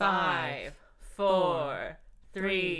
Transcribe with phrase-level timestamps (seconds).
[0.00, 0.72] Five,
[1.14, 1.98] four,
[2.32, 2.79] three,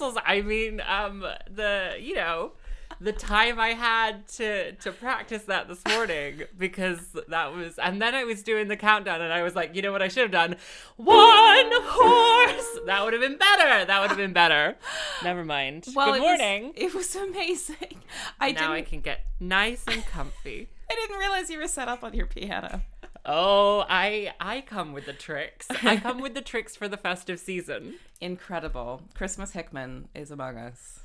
[0.00, 2.52] rehearsals, I mean um the you know
[3.00, 8.14] the time I had to to practice that this morning because that was and then
[8.14, 10.30] I was doing the countdown and I was like, you know what I should have
[10.30, 10.56] done?
[10.96, 12.78] One horse.
[12.86, 13.84] That would have been better.
[13.86, 14.76] That would have been better.
[15.24, 15.86] Never mind.
[15.94, 16.72] Well, Good it was- morning.
[16.76, 18.00] it was amazing.
[18.40, 20.68] I now I can get nice and comfy.
[20.90, 22.82] I didn't realize you were set up on your piano.
[23.24, 25.68] Oh, I I come with the tricks.
[25.82, 27.94] I come with the tricks for the festive season.
[28.20, 29.02] Incredible.
[29.14, 31.00] Christmas Hickman is among us.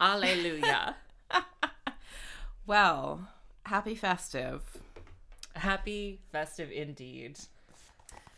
[0.00, 0.96] Alleluia.
[2.66, 3.26] Well,
[3.64, 4.60] happy festive.
[5.54, 7.38] Happy festive indeed.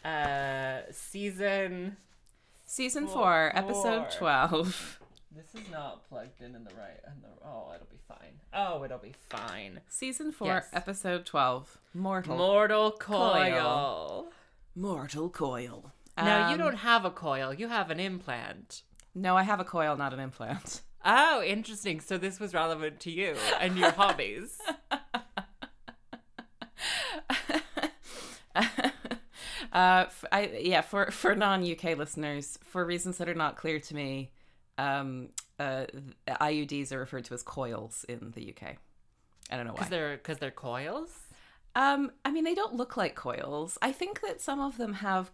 [0.05, 1.97] Uh season
[2.65, 3.15] Season Four.
[3.15, 4.19] four, episode Four.
[4.19, 5.00] 12.
[5.35, 8.41] This is not plugged in in the right in the oh, it'll be fine.
[8.53, 9.81] Oh, it'll be fine.
[9.89, 10.69] Season four, Yes.
[10.73, 11.79] episode 12.
[11.95, 12.37] Mortal.
[12.37, 13.31] Mortal coil.
[13.53, 14.33] Coil.
[14.75, 15.93] Mortal coil.
[16.17, 18.83] Now you Um, don't have a coil, you have an implant.
[19.15, 20.83] No, I have a coil, not an implant.
[21.03, 21.99] Oh, interesting.
[22.01, 24.59] So this was relevant to you and your hobbies.
[28.55, 28.63] uh,
[29.73, 33.95] f I yeah, for for non UK listeners, for reasons that are not clear to
[33.95, 34.31] me,
[34.81, 35.29] um,
[35.59, 35.87] uh,
[36.29, 38.77] IUDs are referred to as coils in the UK.
[39.51, 39.79] I don't know why.
[39.79, 41.11] Because they're because they're coils.
[41.77, 43.79] Um, I mean, they don't look like coils.
[43.83, 45.31] I think that some of them have.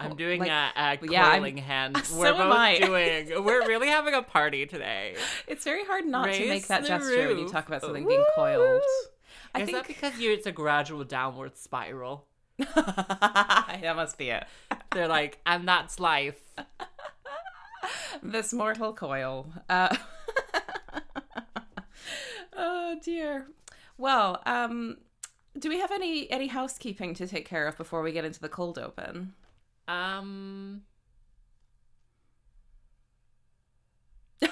[0.00, 1.96] I'm doing like- a, a yeah, coiling hand.
[2.04, 3.44] So We're both doing.
[3.44, 5.14] We're really having a party today.
[5.46, 8.82] It's very hard not to make that gesture when you talk about something being coiled.
[9.54, 10.32] I Is that think because you?
[10.32, 12.26] It's a gradual downward spiral.
[12.58, 14.44] that must be it.
[14.92, 16.40] They're like, and that's life.
[18.22, 19.52] This mortal coil.
[19.68, 19.96] Uh,
[22.56, 23.46] oh dear.
[23.98, 24.98] Well, um,
[25.58, 28.48] do we have any any housekeeping to take care of before we get into the
[28.48, 29.34] cold open?
[29.88, 30.82] Um.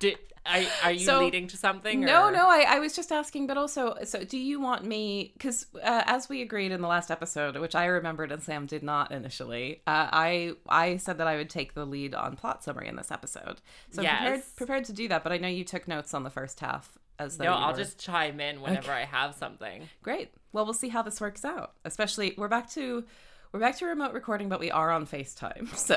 [0.00, 0.18] Did,
[0.48, 2.00] are, are you So- leading to something?
[2.00, 2.48] No, or- no.
[2.48, 5.32] I, I was just asking, but also, so do you want me?
[5.34, 8.82] Because uh, as we agreed in the last episode, which I remembered and Sam did
[8.82, 12.88] not initially, uh, I I said that I would take the lead on plot summary
[12.88, 13.60] in this episode.
[13.90, 15.22] So I'm prepared, prepared to do that.
[15.22, 17.78] But I know you took notes on the first half as though No, I'll were-
[17.78, 19.88] just chime in whenever I have something.
[20.02, 20.30] Great.
[20.52, 21.72] Well, we'll see how this works out.
[21.84, 23.04] Especially, we're back to
[23.52, 25.68] we're back to remote recording, but we are on FaceTime.
[25.76, 25.96] So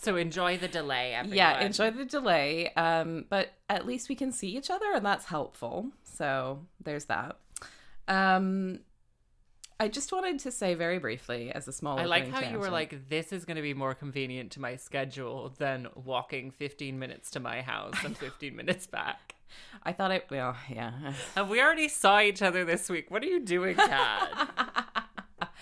[0.00, 1.36] So enjoy the delay, everyone.
[1.36, 2.72] yeah, enjoy the delay.
[2.74, 5.90] Um, but at least we can see each other, and that's helpful.
[6.04, 7.36] So there's that.
[8.06, 8.78] Um,
[9.80, 12.70] I just wanted to say very briefly, as a small, I like how you were
[12.70, 17.30] like, this is going to be more convenient to my schedule than walking 15 minutes
[17.32, 19.34] to my house and 15 minutes back.
[19.82, 20.26] I thought it.
[20.30, 20.92] Well, yeah.
[21.36, 23.10] And we already saw each other this week.
[23.10, 24.88] What are you doing, Kat?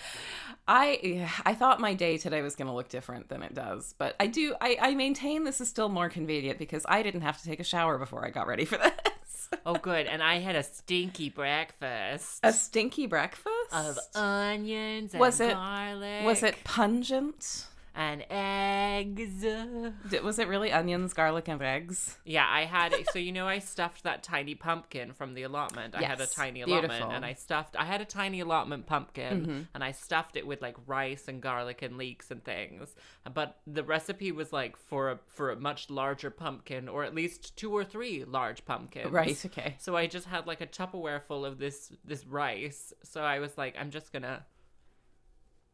[0.69, 4.17] I I thought my day today was going to look different than it does, but
[4.19, 7.45] I do I, I maintain this is still more convenient because I didn't have to
[7.45, 9.49] take a shower before I got ready for this.
[9.65, 10.07] oh, good.
[10.07, 13.73] And I had a stinky breakfast A stinky breakfast.
[13.73, 16.25] of onions and Was it- garlic.
[16.25, 17.67] was it pungent?
[17.97, 19.41] And eggs?
[19.41, 22.19] Did, was it really onions, garlic, and eggs?
[22.25, 22.95] Yeah, I had.
[23.13, 25.95] So you know, I stuffed that tiny pumpkin from the allotment.
[25.97, 27.11] I had a tiny allotment, beautiful.
[27.13, 27.75] and I stuffed.
[27.77, 29.61] I had a tiny allotment pumpkin, Mm-hmm.
[29.75, 32.95] and I stuffed it with like rice and garlic and leeks and things.
[33.33, 37.57] But the recipe was like for a for a much larger pumpkin, or at least
[37.57, 39.11] two or three large pumpkins.
[39.11, 39.43] Right.
[39.47, 39.75] Okay.
[39.79, 42.93] So I just had like a Tupperware full of this this rice.
[43.03, 44.45] So I was like, I'm just gonna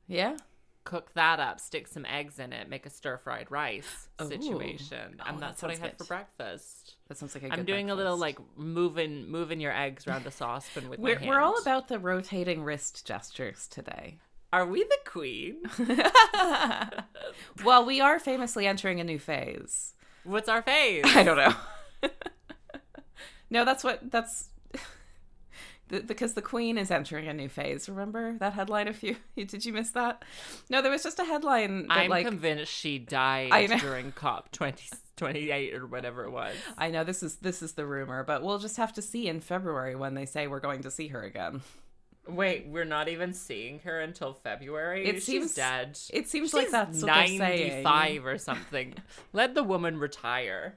[0.06, 0.36] Yeah.
[0.84, 4.28] Cook that up, stick some eggs in it, make a stir fried rice Ooh.
[4.28, 6.96] situation, Oh, and that that's what I had for breakfast.
[7.08, 10.26] That sounds like a I'm good doing a little like moving moving your eggs around
[10.26, 14.18] a saucepan with We're we're all about the rotating wrist gestures today.
[14.52, 15.62] Are we the queen?
[17.64, 19.94] well, we are famously entering a new phase.
[20.24, 21.04] What's our phase?
[21.06, 21.54] I don't know.
[23.50, 24.51] no, that's what that's the,
[26.00, 27.88] because the queen is entering a new phase.
[27.88, 28.88] Remember that headline?
[28.88, 30.24] If you did you miss that?
[30.70, 34.88] No, there was just a headline that I'm like convinced she died during COP 20,
[35.16, 36.54] 28 or whatever it was.
[36.78, 39.40] I know this is this is the rumor, but we'll just have to see in
[39.40, 41.60] February when they say we're going to see her again.
[42.28, 45.04] Wait, we're not even seeing her until February.
[45.06, 45.98] It She's seems- dead.
[46.12, 48.94] It seems She's like that's 95 or something.
[49.32, 50.76] Let the woman retire.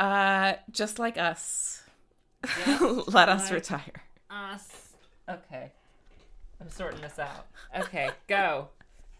[0.00, 1.82] Uh, just like us.
[3.08, 4.02] Let us like retire.
[4.30, 4.94] Us.
[5.28, 5.70] Okay.
[6.60, 7.46] I'm sorting this out.
[7.76, 8.68] Okay, go.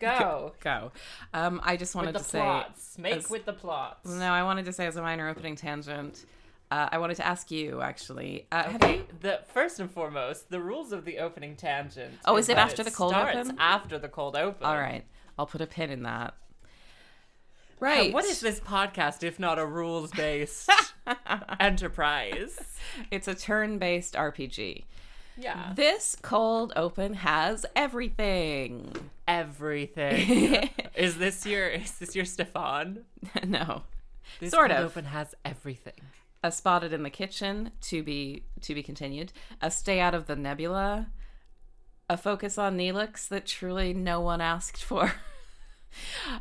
[0.01, 0.53] Go.
[0.61, 0.93] Go.
[1.35, 2.39] Um, I just wanted With the to say.
[2.41, 2.99] plots.
[2.99, 4.09] Make as- with the plots.
[4.09, 6.25] No, I wanted to say as a minor opening tangent.
[6.71, 8.47] Uh, I wanted to ask you actually.
[8.53, 9.07] Uh, Have Okay, you?
[9.21, 12.15] the first and foremost, the rules of the opening tangent.
[12.25, 13.57] Oh, is it that after the cold starts open?
[13.59, 14.65] After the cold open.
[14.65, 15.05] All right,
[15.39, 16.35] I'll put a pin in that.
[17.81, 18.13] Right.
[18.13, 20.69] What is this podcast if not a rules based
[21.61, 22.59] enterprise?
[23.11, 24.85] It's a turn-based RPG.
[25.39, 25.73] Yeah.
[25.75, 28.93] This cold open has everything.
[29.27, 30.69] Everything.
[30.95, 33.05] is this your is this your Stefan?
[33.47, 33.83] no.
[34.39, 34.91] This Sort cold of.
[34.91, 35.95] open has everything.
[36.43, 39.33] A spotted in the kitchen to be to be continued.
[39.63, 41.09] A stay out of the nebula.
[42.11, 45.15] A focus on Neelix that truly no one asked for.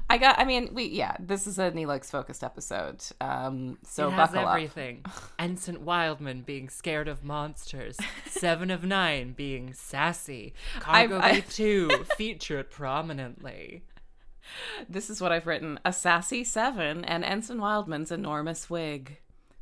[0.10, 0.40] I got.
[0.40, 1.16] I mean, we yeah.
[1.20, 3.04] This is a Neelix focused episode.
[3.20, 4.56] Um, so it has buckle up.
[4.56, 5.04] everything.
[5.38, 7.98] Ensign Wildman being scared of monsters.
[8.28, 10.54] Seven of Nine being sassy.
[10.80, 13.84] Cargo Bay Two featured prominently.
[14.88, 19.20] This is what I've written: a sassy seven and Ensign Wildman's enormous wig.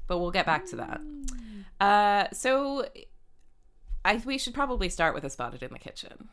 [0.08, 1.02] But we'll get back to that.
[1.80, 2.86] Uh, so
[4.06, 6.30] I we should probably start with a spotted in the kitchen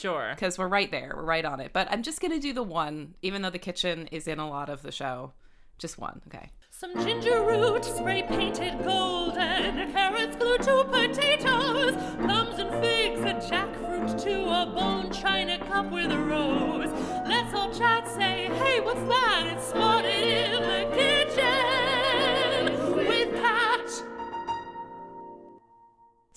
[0.00, 0.30] Sure.
[0.34, 1.72] because we're right there, we're right on it.
[1.72, 4.68] But I'm just gonna do the one, even though the kitchen is in a lot
[4.68, 5.32] of the show.
[5.78, 6.50] Just one, okay.
[6.70, 14.20] Some ginger root spray painted golden, carrots glued to potatoes, plums and figs, a jackfruit
[14.22, 16.90] to a bone china cup with a rose.
[17.26, 19.52] Let's all chat, say, hey, what's that?
[19.56, 20.96] It's spotted in the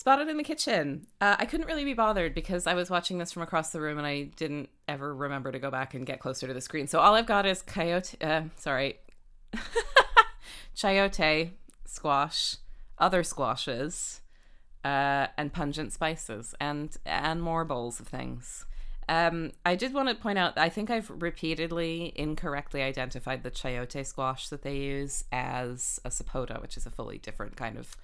[0.02, 1.06] Spotted in the kitchen.
[1.22, 4.00] Uh, I couldn't really be bothered because I was watching this from across the room
[4.00, 6.88] and I didn't ever remember to go back and get closer to the screen.
[6.88, 8.20] So all I've got is coyote.
[8.20, 8.98] Uh, sorry,
[10.76, 11.52] chayote
[11.86, 12.56] squash,
[12.98, 14.22] other squashes,
[14.84, 18.66] uh, and pungent spices, and and more bowls of things.
[19.08, 20.58] Um, I did want to point out.
[20.58, 26.60] I think I've repeatedly incorrectly identified the chayote squash that they use as a sapota,
[26.60, 27.96] which is a fully different kind of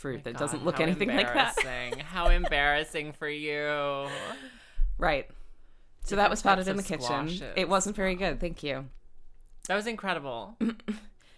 [0.00, 1.54] fruit that doesn't look anything like that.
[2.00, 4.08] how embarrassing for you.
[4.98, 5.28] Right.
[6.04, 7.52] So that was Different spotted in the kitchen.
[7.56, 8.40] It wasn't very good.
[8.40, 8.86] Thank you.
[9.68, 10.56] That was incredible.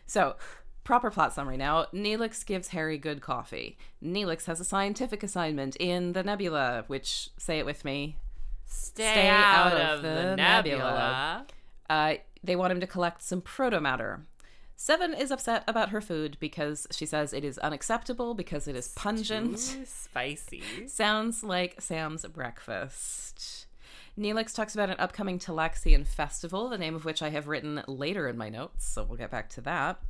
[0.04, 0.36] So,
[0.84, 1.86] proper plot summary now.
[1.94, 3.78] Neelix gives Harry good coffee.
[4.04, 8.16] Neelix has a scientific assignment in the nebula, which, say it with me,
[8.66, 11.46] Stay, Stay out, out of, the, the nebula.
[11.88, 12.14] uh,
[12.44, 14.20] they want him to collect some protomatter.
[14.76, 18.88] Seven is upset about her food because she says it is unacceptable because it is
[18.88, 19.76] pungent.
[19.80, 20.62] Ooh, spicy.
[20.86, 23.66] Sounds like Sam's breakfast.
[24.18, 28.28] Neelix talks about an upcoming Talaxian festival, the name of which I have written later
[28.28, 30.00] in my notes, so we'll get back to that.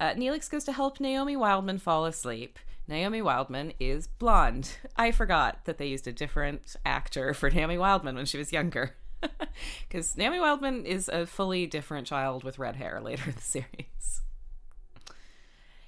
[0.00, 2.58] Uh, Neelix goes to help Naomi Wildman fall asleep.
[2.88, 4.76] Naomi Wildman is blonde.
[4.96, 8.94] I forgot that they used a different actor for Naomi Wildman when she was younger.
[9.88, 14.22] Because Naomi Wildman is a fully different child with red hair later in the series.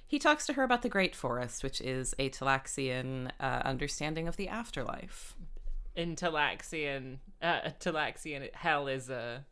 [0.05, 4.37] He talks to her about the Great Forest, which is a Talaxian uh, understanding of
[4.37, 5.35] the afterlife.
[5.95, 9.45] In Talaxian, uh, Talaxian hell is a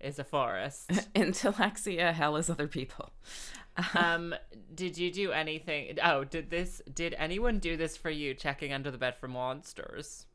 [0.00, 0.90] is a forest.
[1.14, 3.10] In Talaxia, hell is other people.
[3.94, 4.34] um,
[4.74, 5.98] did you do anything?
[6.02, 6.80] Oh, did this?
[6.92, 8.34] Did anyone do this for you?
[8.34, 10.26] Checking under the bed for monsters.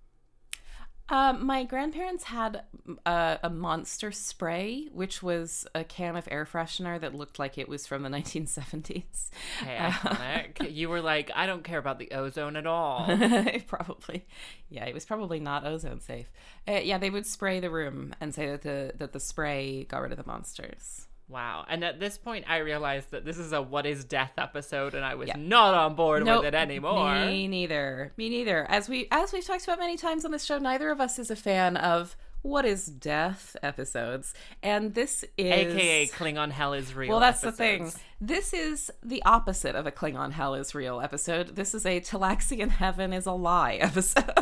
[1.13, 2.63] Um, my grandparents had
[3.05, 7.69] uh, a monster spray, which was a can of air freshener that looked like it
[7.69, 9.29] was from the 1970s.
[9.59, 10.71] Hey, iconic.
[10.73, 13.05] you were like, I don't care about the ozone at all.
[13.67, 14.25] probably,
[14.69, 16.31] yeah, it was probably not ozone safe.
[16.67, 20.01] Uh, yeah, they would spray the room and say that the that the spray got
[20.01, 21.05] rid of the monsters.
[21.29, 21.65] Wow.
[21.67, 25.03] And at this point, I realized that this is a What is Death episode, and
[25.05, 25.35] I was Yeah.
[25.37, 27.13] not on board Nope, with it anymore.
[27.25, 28.11] Me neither.
[28.17, 28.65] Me neither.
[28.69, 31.31] As we as we've talked about many times on this show, neither of us is
[31.31, 37.11] a fan of what is death episodes, and this is AKA Klingon Hell is Real.
[37.11, 37.89] Well, that's the thing.
[38.19, 41.55] This is the opposite of a Klingon Hell is Real episode.
[41.55, 44.33] This is a Talaxian Heaven is a Lie episode.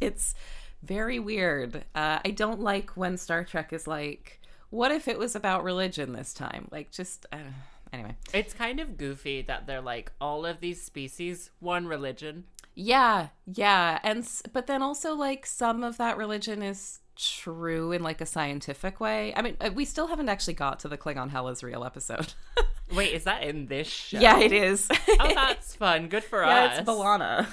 [0.00, 0.36] it's
[0.84, 1.84] very weird.
[1.96, 4.37] Uh, I don't like when Star Trek is like,
[4.70, 6.68] what if it was about religion this time?
[6.70, 7.38] Like, just, uh,
[7.92, 8.16] anyway.
[8.32, 12.44] It's kind of goofy that they're like, all of these species, one religion.
[12.74, 13.98] Yeah, yeah.
[14.04, 19.00] And, but then also, like, some of that religion is true in like a scientific
[19.00, 19.34] way.
[19.34, 22.32] I mean, uh, we still haven't actually got to the Klingon Hell is Real episode.
[22.94, 24.18] Wait, is that in this show?
[24.20, 24.88] yeah, it is.
[25.20, 26.08] Oh, that's fun.
[26.08, 26.78] Good for yeah, us.
[26.78, 27.46] it's B'Elanna.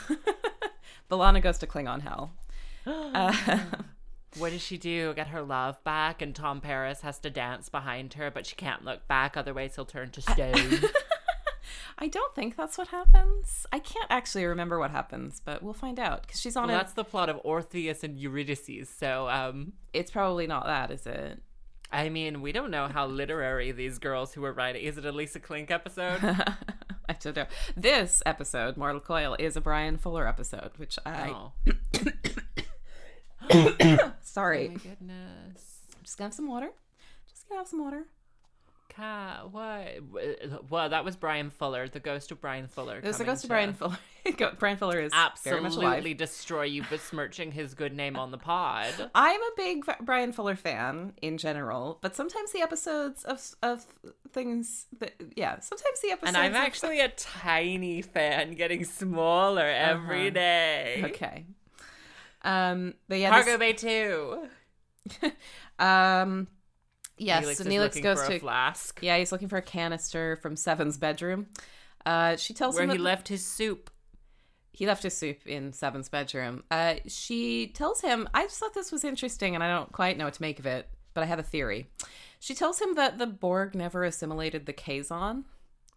[1.10, 2.31] B'Elanna goes to Klingon hell.
[2.88, 3.34] Uh,
[4.38, 5.13] What does she do?
[5.13, 8.84] Get her love back, and Tom Paris has to dance behind her, but she can't
[8.84, 10.82] look back, otherwise he'll turn to stone.
[11.98, 13.65] I don't think that's what happens.
[13.72, 16.80] I can't actually remember what happens, but we'll find out because she's on well, a.
[16.80, 18.89] that's the plot of Orpheus and Eurydice.
[18.89, 21.42] So, um, It's probably not that, is it?
[21.92, 24.84] I mean, we don't know how literary these girls who were writing.
[24.84, 26.20] Is it a Lisa Klink episode?
[27.10, 27.46] I don't know.
[27.77, 31.30] This episode, Mortal Coil, is a Bryan Fuller episode, which I.
[31.30, 31.54] oh,
[34.22, 34.68] Sorry.
[34.68, 35.80] Oh my goodness.
[36.04, 36.70] Just gonna have some water.
[37.30, 38.06] Just gonna have some water.
[38.90, 39.88] Cat, what?
[40.70, 43.02] Well, that was Bryan Fuller, the ghost of Bryan Fuller.
[43.02, 43.98] There's the coming ghost of Bryan Fuller.
[44.60, 45.12] Bryan Fuller is
[45.44, 45.86] very much alive.
[45.88, 48.94] Absolutely destroy you, besmirching his good name on the pod.
[49.16, 53.86] I'm a big Bryan Fuller fan in general, but sometimes the episodes of of
[54.32, 60.28] things that yeah, sometimes the episodes And I'm actually a tiny fan, getting smaller every
[60.28, 60.30] Uh-huh.
[60.36, 61.02] day.
[61.08, 61.46] okay.
[62.46, 64.48] Um, but yeah, Cargo Bay 2.
[65.80, 66.48] um,
[67.18, 70.56] yes, Neelix so Neelix goes for to flask yeah, he's looking for a canister from
[70.56, 71.48] Seven's bedroom.
[72.06, 73.90] Uh, she tells where him he left his soup.
[74.72, 76.64] he left his soup in Seven's bedroom.
[76.70, 80.25] Uh, she tells him, I just thought this was interesting and I don't quite know
[80.25, 81.88] what to make of it, but I have a theory.
[82.40, 85.46] She tells him that the Borg never assimilated the Kazon.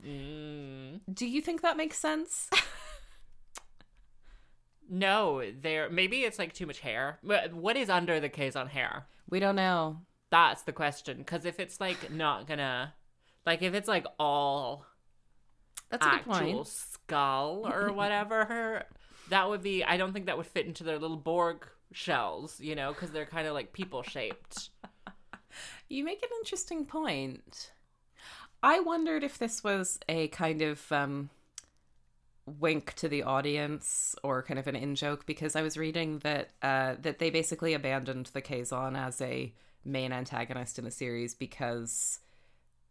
[0.03, 1.01] Mm.
[1.13, 2.49] Do you think that makes sense?
[4.89, 5.89] No, there.
[5.91, 7.19] Maybe it's like too much hair.
[7.23, 9.07] But What is under the Kazon hair?
[9.29, 10.01] we don't know.
[10.31, 11.19] That's the question.
[11.19, 12.95] Because if it's like not gonna,
[13.47, 14.85] like if it's like all
[15.91, 16.67] That's a good point.
[16.67, 18.85] skull or whatever,
[19.31, 19.85] that would be.
[19.85, 23.27] I don't think that would fit into their little Borg shells, you know, because they're
[23.27, 24.71] kind of like people shaped.
[25.89, 27.73] You make an interesting point.
[28.63, 31.31] I wondered if this was a kind of um,
[32.59, 36.51] wink to the audience or kind of an in joke because I was reading that
[36.63, 39.53] uh, that they basically abandoned the Kazon as a
[39.85, 42.19] main antagonist in the series because,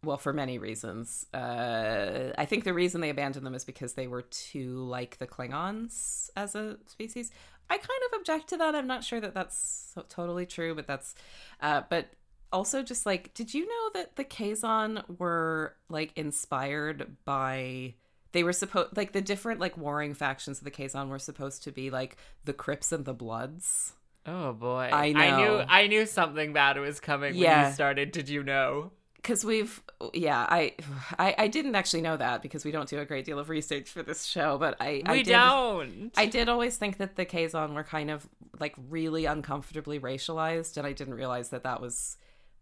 [0.04, 1.26] well, for many reasons.
[1.32, 5.26] Uh, I think the reason they abandoned them is because they were too like the
[5.26, 7.30] Klingons as a species.
[7.70, 8.74] I kind of object to that.
[8.74, 11.14] I'm not sure that that's so totally true, but that's,
[11.60, 12.08] uh, but
[12.50, 17.94] also just like, did you know that the Kazon were like inspired by?
[18.32, 21.72] They were supposed like the different like warring factions of the Kazon were supposed to
[21.72, 23.92] be like the Crips and the Bloods.
[24.26, 25.64] Oh boy, I I knew.
[25.68, 27.68] I knew something bad was coming when Yeah.
[27.68, 28.12] you started.
[28.12, 28.92] Did you know?
[29.16, 29.82] because we've
[30.14, 30.74] yeah I,
[31.18, 33.88] I i didn't actually know that because we don't do a great deal of research
[33.90, 36.12] for this show but i I We did, don't.
[36.16, 38.26] i did always think that the kazon were kind of
[38.60, 42.16] like really uncomfortably racialized and i didn't realize that that was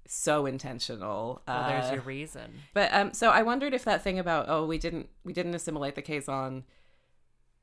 [0.08, 2.50] so intentional well, there's Uh, your reason.
[2.74, 5.94] but um so i wondered if that thing about oh we didn't we didn't assimilate
[5.94, 6.64] the kazon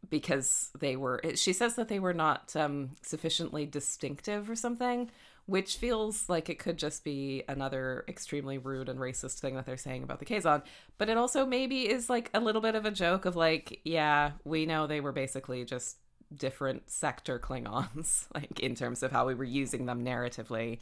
[0.10, 5.10] because they were she says that they were not um sufficiently distinctive or something
[5.46, 9.76] which feels like it could just be another extremely rude and racist thing that they're
[9.76, 10.62] saying about the Kazon.
[10.98, 14.32] But it also maybe is like a little bit of a joke of like, yeah,
[14.46, 15.98] we know they were basically just
[16.34, 20.80] different sector Klingons, like in terms of how we were using them narratively.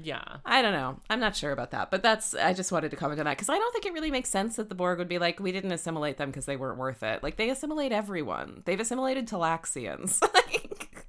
[0.00, 0.22] Yeah.
[0.44, 0.98] I don't know.
[1.10, 2.34] I'm not sure about that, but that's.
[2.34, 4.56] I just wanted to comment on that because I don't think it really makes sense
[4.56, 7.22] that the Borg would be like, we didn't assimilate them because they weren't worth it.
[7.22, 8.62] Like they assimilate everyone.
[8.64, 10.22] They've assimilated Talaxians.
[10.34, 11.06] like,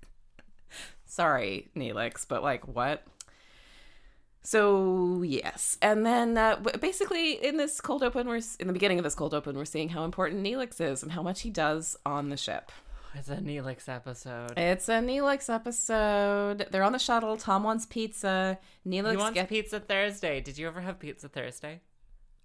[1.06, 3.04] sorry, Neelix, but like what?
[4.46, 9.06] So yes, and then uh, basically in this cold open, we're in the beginning of
[9.06, 12.28] this cold open, we're seeing how important Neelix is and how much he does on
[12.28, 12.70] the ship.
[13.16, 14.58] It's a Neelix episode.
[14.58, 16.68] It's a Neelix episode.
[16.72, 17.38] They're on the shuttle.
[17.38, 18.58] Tom wants pizza.
[18.88, 19.50] Neelix he wants gets.
[19.50, 20.42] pizza Thursday.
[20.42, 21.82] Did you ever have pizza Thursday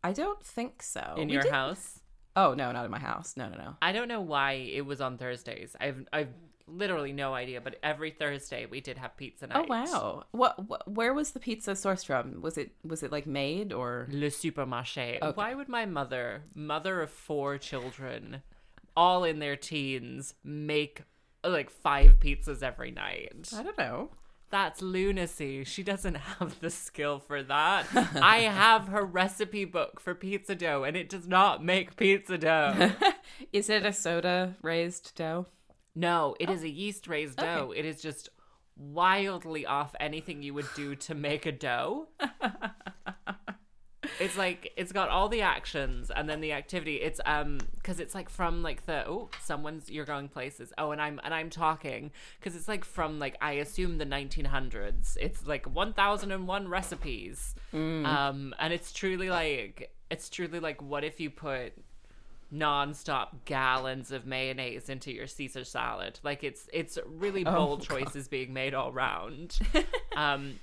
[0.05, 1.15] I don't think so.
[1.17, 2.01] in We your did- house?
[2.37, 3.37] Oh no, not in my house.
[3.37, 3.77] No, no, no.
[3.83, 5.75] I don't know why it was on Thursdays.
[5.81, 6.29] I've I've
[6.69, 9.67] literally no idea, but every Thursday we did have pizza oh, night.
[9.69, 10.25] Oh wow.
[10.31, 10.89] What, what?
[10.89, 12.41] Where was the pizza sourced from?
[12.41, 14.07] Was it was it like made or?
[14.13, 15.21] Le supermarché.
[15.21, 15.33] Okay.
[15.35, 18.43] Why would my mother, mother of four children,
[18.97, 21.03] all in their teens, make
[21.45, 23.51] like five pizzas every night?
[23.57, 24.11] I don't know.
[24.51, 25.65] That's lunacy.
[25.65, 27.87] She doesn't have the skill for that.
[28.23, 32.93] I have her recipe book for pizza dough, and it does not make pizza dough.
[33.53, 35.47] Is it a soda raised dough?
[35.95, 37.73] No, it is a yeast raised dough.
[37.75, 38.29] It is just
[38.77, 42.07] wildly off anything you would do to make a dough.
[44.21, 46.97] It's like it's got all the actions and then the activity.
[46.97, 50.73] It's um because it's like from like the oh someone's you're going places.
[50.79, 55.17] Oh, and I'm and I'm talking because it's like from like I assume the 1900s.
[55.21, 57.55] It's like 1001 recipes.
[57.73, 61.73] Um and it's truly like it's truly like what if you put
[62.51, 66.19] non-stop gallons of mayonnaise into your Caesar salad.
[66.23, 68.01] Like it's it's really Oh, bold God.
[68.01, 69.59] choices being made all round.
[70.17, 70.59] um,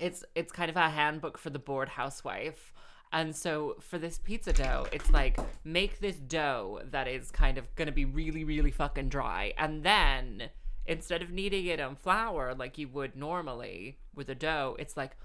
[0.00, 2.72] it's it's kind of a handbook for the bored housewife.
[3.12, 7.74] And so for this pizza dough, it's like make this dough that is kind of
[7.74, 9.52] gonna be really, really fucking dry.
[9.58, 10.50] And then
[10.86, 15.16] instead of kneading it on flour like you would normally with a dough, it's like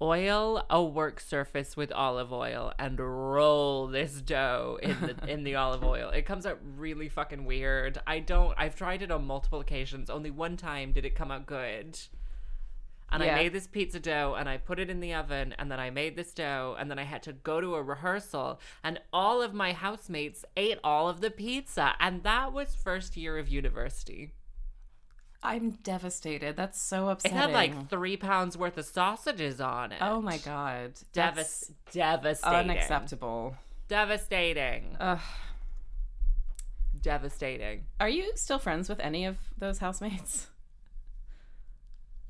[0.00, 5.56] oil a work surface with olive oil and roll this dough in the in the
[5.56, 6.10] olive oil.
[6.10, 8.00] It comes out really fucking weird.
[8.06, 10.08] I don't I've tried it on multiple occasions.
[10.08, 11.98] Only one time did it come out good.
[13.10, 13.32] And Yeah.
[13.32, 15.88] I made this pizza dough and I put it in the oven and then I
[15.90, 19.54] made this dough and then I had to go to a rehearsal and all of
[19.54, 24.34] my housemates ate all of the pizza and that was first year of university.
[25.42, 26.56] I'm devastated.
[26.56, 27.38] That's so upsetting.
[27.38, 29.98] It had like three pounds worth of sausages on it.
[30.02, 32.70] oh my god, Devas- devastating.
[32.70, 33.56] unacceptable.
[33.88, 34.96] Devastating.
[35.00, 35.20] Ugh.
[37.00, 37.84] Devastating.
[38.00, 40.48] Are you still friends with any of those housemates?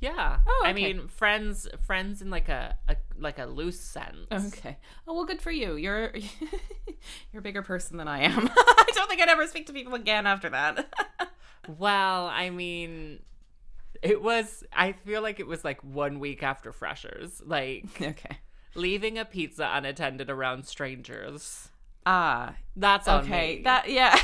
[0.01, 0.39] Yeah.
[0.47, 4.29] Oh, I mean, friends, friends in like a, a like a loose sense.
[4.31, 4.79] Okay.
[5.07, 5.75] Oh well, good for you.
[5.75, 6.13] You're
[7.33, 8.49] you're a bigger person than I am.
[8.57, 10.87] I don't think I'd ever speak to people again after that.
[11.77, 13.19] Well, I mean,
[14.01, 14.65] it was.
[14.73, 18.39] I feel like it was like one week after freshers, like okay.
[18.75, 21.69] leaving a pizza unattended around strangers.
[22.07, 23.61] Ah, That's okay.
[23.65, 24.19] That yeah.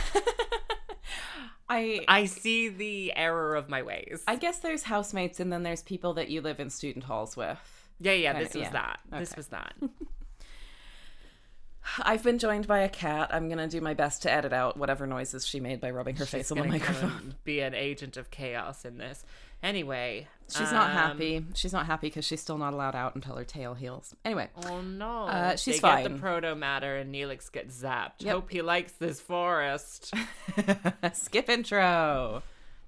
[1.68, 4.22] I I see the error of my ways.
[4.26, 7.58] I guess there's housemates and then there's people that you live in student halls with.
[8.00, 8.32] yeah, yeah.
[8.32, 8.70] Kinda- This was yeah.
[8.70, 9.00] that.
[9.18, 9.74] This was that.
[11.98, 13.28] I've been joined by a cat.
[13.32, 16.24] I'm gonna do my best to edit out whatever noises she made by rubbing her
[16.24, 17.34] face on the microphone.
[17.44, 19.24] Be an agent of chaos in this.
[19.64, 21.44] Anyway, She's not um, happy.
[21.54, 24.14] She's not happy because she's still not allowed out until her tail heals.
[24.24, 25.24] Anyway, Oh no!
[25.24, 26.04] Uh, she's they Get fine.
[26.04, 28.20] the proto matter, and Neelix gets zapped.
[28.20, 28.34] Yep.
[28.34, 30.12] Hope he likes this forest.
[31.14, 32.42] skip intro.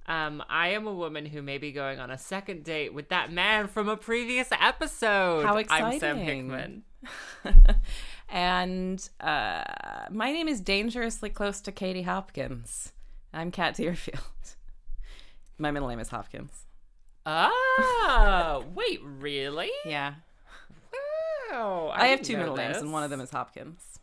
[0.06, 3.32] Um, I am a woman who may be going on a second date with that
[3.32, 5.44] man from a previous episode.
[5.44, 6.24] How I'm Sam exciting.
[6.24, 6.82] Hickman.
[8.28, 9.64] and uh,
[10.10, 12.92] my name is dangerously close to Katie Hopkins.
[13.32, 14.20] I'm Kat Deerfield.
[15.58, 16.65] My middle name is Hopkins.
[17.28, 19.70] Ah, wait, really?
[19.84, 20.14] Yeah.
[21.50, 23.98] Wow, I, have two know middle names, and one of them is Hopkins.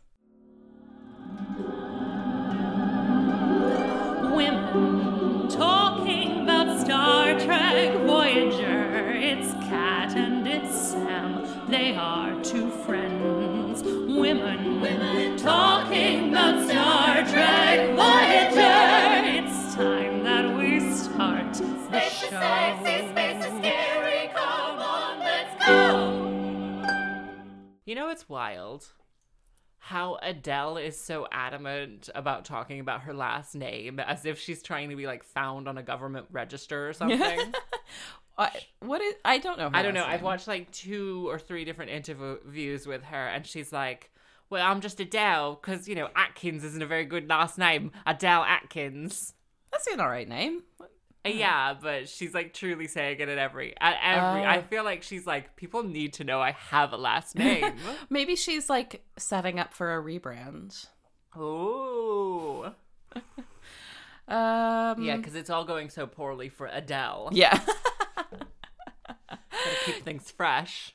[4.34, 9.12] Women talking about Star Trek Voyager.
[9.16, 11.70] It's Kat and it's Sam.
[11.70, 13.82] They are two friends.
[13.82, 17.63] Women, women talking about Star Trek
[27.84, 28.86] You know, it's wild
[29.78, 34.88] how Adele is so adamant about talking about her last name as if she's trying
[34.88, 37.52] to be like found on a government register or something.
[38.38, 38.48] Uh,
[38.80, 39.14] what is?
[39.26, 39.70] I don't know.
[39.74, 40.00] I don't know.
[40.00, 44.10] last I've watched like two or three different interviews with her, and she's like,
[44.48, 47.92] "Well, I'm just Adele because you know Atkins isn't a very good last name.
[48.06, 49.34] Adele Atkins."
[49.70, 50.62] That's an alright name.
[51.24, 54.44] Uh, Yeah, but she's like truly saying it at every at every.
[54.44, 54.62] I Oh.
[54.62, 57.74] feel like she's like people need to know I have a last name.
[58.10, 60.86] Maybe she's like setting up for a rebrand.
[61.38, 62.66] Ooh,
[64.26, 67.28] Um, yeah, because it's all going so poorly for Adele.
[67.32, 67.60] yeah.
[68.30, 70.94] Gotta keep things fresh.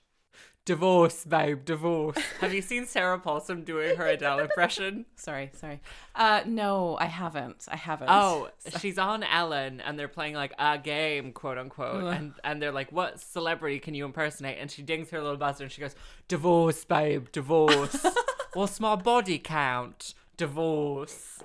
[0.69, 2.15] Divorce, babe, divorce.
[2.41, 5.08] Have you seen Sarah Paulson doing her Adele impression?
[5.15, 5.82] sorry, sorry.
[6.13, 7.65] Uh, no, I haven't.
[7.71, 8.10] I haven't.
[8.12, 12.15] Oh, she's on Ellen, and they're playing like a game, quote unquote, Ugh.
[12.15, 15.63] and and they're like, "What celebrity can you impersonate?" And she dings her little buzzer,
[15.63, 15.95] and she goes,
[16.27, 18.05] "Divorce, babe, divorce."
[18.53, 20.13] What's my body count?
[20.38, 21.39] Divorce.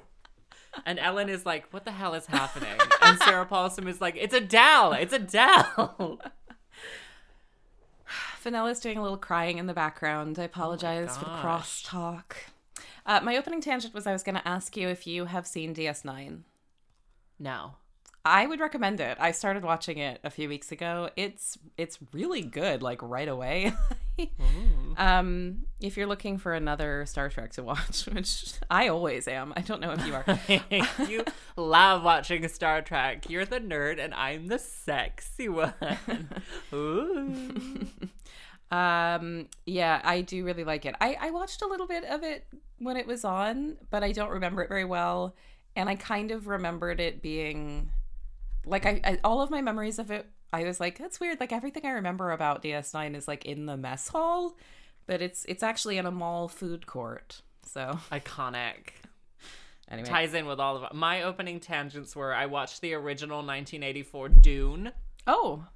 [0.84, 4.34] And Ellen is like, "What the hell is happening?" And Sarah Paulson is like, "It's
[4.34, 4.92] Adele.
[4.92, 6.20] It's Adele."
[8.44, 10.38] Fanilla's doing a little crying in the background.
[10.38, 12.35] I apologize for the crosstalk.
[13.07, 15.74] Uh, my opening tangent was I was going to ask you if you have seen
[15.74, 16.40] DS9.
[17.38, 17.76] no.
[18.26, 19.18] I would recommend it.
[19.20, 21.10] I started watching it a few weeks ago.
[21.14, 23.74] It's it's really good, like right away.
[24.96, 29.60] um, if you're looking for another Star Trek to watch, which I always am, I
[29.60, 31.06] don't know if you are.
[31.06, 31.24] you
[31.56, 33.28] love watching Star Trek.
[33.28, 35.74] You're the nerd, and I'm the sexy one.
[36.72, 37.87] Ooh.
[38.70, 40.94] Um, yeah, I do really like it.
[40.98, 42.46] I, I watched a little bit of it
[42.78, 45.37] when it was on, but I don't remember it very well.
[45.76, 47.90] And I kind of remembered it being
[48.66, 50.27] like I, I all of my memories of it.
[50.53, 51.40] I was like, that's weird.
[51.40, 54.57] Like everything I remember about DS9 is like in the mess hall,
[55.07, 57.42] but it's it's actually in a mall food court.
[57.66, 58.90] So Iconic.
[59.90, 64.29] anyway, Ties in with all of my opening tangents were I watched the original 1984
[64.29, 64.92] Dune.
[65.27, 65.66] oh,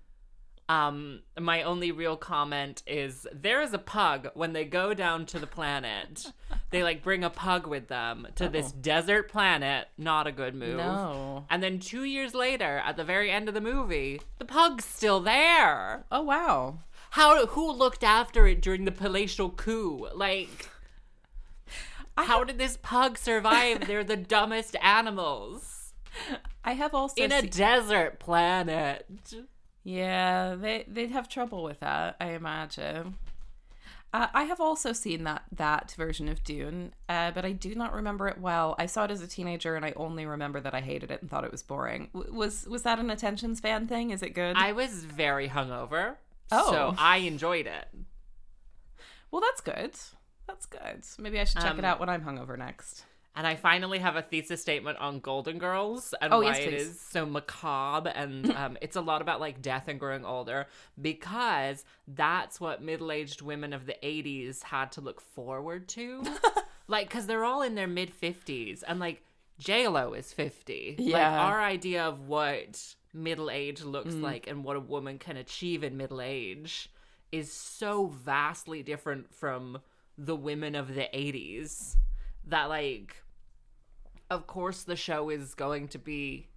[0.69, 5.39] Um, my only real comment is there is a pug when they go down to
[5.39, 6.27] the planet.
[6.71, 9.89] they like bring a pug with them to this desert planet.
[9.97, 10.77] Not a good move.
[10.77, 11.47] No.
[11.49, 15.21] And then two years later, at the very end of the movie, the pug's still
[15.21, 16.05] there.
[16.13, 16.81] oh wow.
[17.13, 17.47] How?
[17.47, 20.09] Who looked after it during the palatial coup?
[20.15, 20.69] Like,
[22.17, 23.87] how did this pug survive?
[23.87, 25.95] They're the dumbest animals
[26.65, 29.07] I have also in a se- desert planet.
[29.89, 33.17] Yeah, they they'd have trouble with that, I imagine.
[34.13, 37.95] Uh, I have also seen that that version of Dune, uh, but I do not
[37.95, 38.75] remember it well.
[38.79, 41.31] I saw it as a teenager, and I only remember that I hated it and
[41.31, 42.09] thought it was boring.
[42.15, 44.11] W- was was that an attention span thing?
[44.11, 44.57] Is it good?
[44.57, 46.17] I was very hungover.
[46.53, 46.71] Oh.
[46.71, 47.87] So I enjoyed it.
[49.31, 49.93] well, that's good.
[50.47, 51.05] That's good.
[51.19, 53.05] Maybe I should check it Um, out when I'm hungover next.
[53.39, 56.75] And I finally have a thesis statement on Golden Girls and Oh, why yes, it
[56.75, 58.11] is so macabre.
[58.11, 60.67] And um, it's a lot about like death and growing older
[61.01, 66.25] because that's what middle aged women of the 80s had to look forward to.
[66.89, 69.23] like, because they're all in their mid 50s and like
[69.63, 70.97] JLo is 50.
[70.99, 71.39] Like, Yeah.
[71.41, 74.23] our idea of what middle age looks Mm.
[74.23, 76.91] like and what a woman can achieve in middle age
[77.31, 79.79] is so vastly different from
[80.17, 81.95] the women of the 80s
[82.49, 83.15] that like
[84.31, 86.49] of course the show is going to be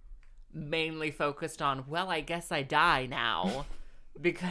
[0.52, 3.64] mainly focused on well i guess i die now
[4.20, 4.50] because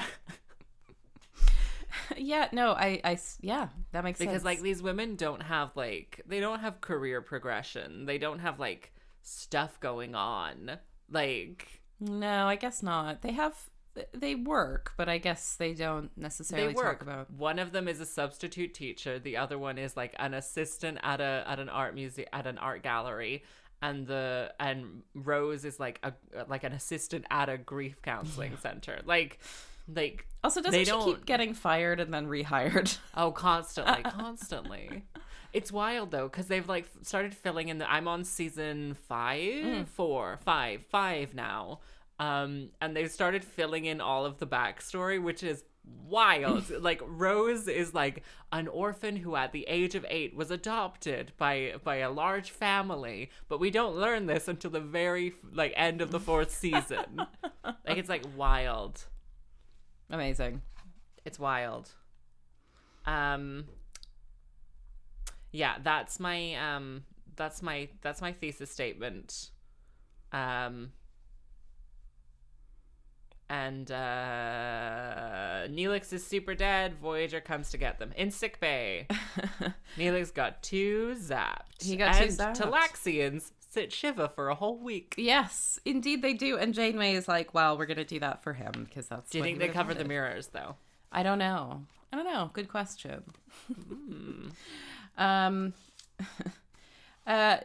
[2.17, 4.27] Yeah, no, I, I yeah, that makes sense.
[4.27, 4.45] because sense.
[4.45, 8.93] like these women don't have like they don't have career progression they don't have like
[9.21, 10.77] stuff going on
[11.10, 13.21] like no, I guess not.
[13.21, 13.69] They have
[14.13, 16.99] they work, but I guess they don't they necessarily work.
[16.99, 17.32] talk about.
[17.32, 19.19] one of them is a substitute teacher.
[19.19, 22.58] The other one is like an assistant at a at an art museum at an
[22.58, 23.43] art gallery.
[23.84, 26.13] And the and rose is like a
[26.47, 29.01] like an assistant at a grief counseling center.
[29.06, 29.39] Like
[29.93, 32.97] like Also, doesn't they she don't keep getting fired and then rehired?
[33.17, 35.04] oh constantly constantly.
[35.51, 39.88] It's wild though because they've like started filling in the i'm on season five mm.
[39.88, 41.80] four five five now
[42.21, 45.63] um and they've started filling in all of the backstory which is
[46.07, 51.31] wild like rose is like an orphan who at the age of eight was adopted
[51.38, 55.99] by by a large family but we don't learn this until the very like end
[56.01, 57.25] of the fourth season
[57.65, 59.05] like it's like wild
[60.10, 60.62] Amazing.
[61.23, 61.89] it's wild.
[63.05, 63.65] Um
[65.51, 67.05] Yeah, that's my um
[67.36, 69.51] that's my that's my thesis statement.
[70.34, 70.91] Um
[73.51, 76.95] and uh Neelix is super dead.
[77.01, 79.07] Voyager comes to get them in sick bay.
[79.97, 81.83] Neelix got two zapped.
[81.83, 82.57] He got two and zapped.
[82.57, 85.15] Talaxians sit shiva for a whole week.
[85.17, 86.57] Yes, indeed they do.
[86.57, 89.43] And Janeway is like, "Well, we're gonna do that for him because that's." Do you
[89.43, 90.75] think they would've the mirrors though?
[91.11, 91.85] I don't know.
[92.13, 92.51] I don't know.
[92.53, 93.23] Good question.
[93.67, 94.47] Hmm.
[95.17, 95.73] um,
[97.27, 97.57] uh,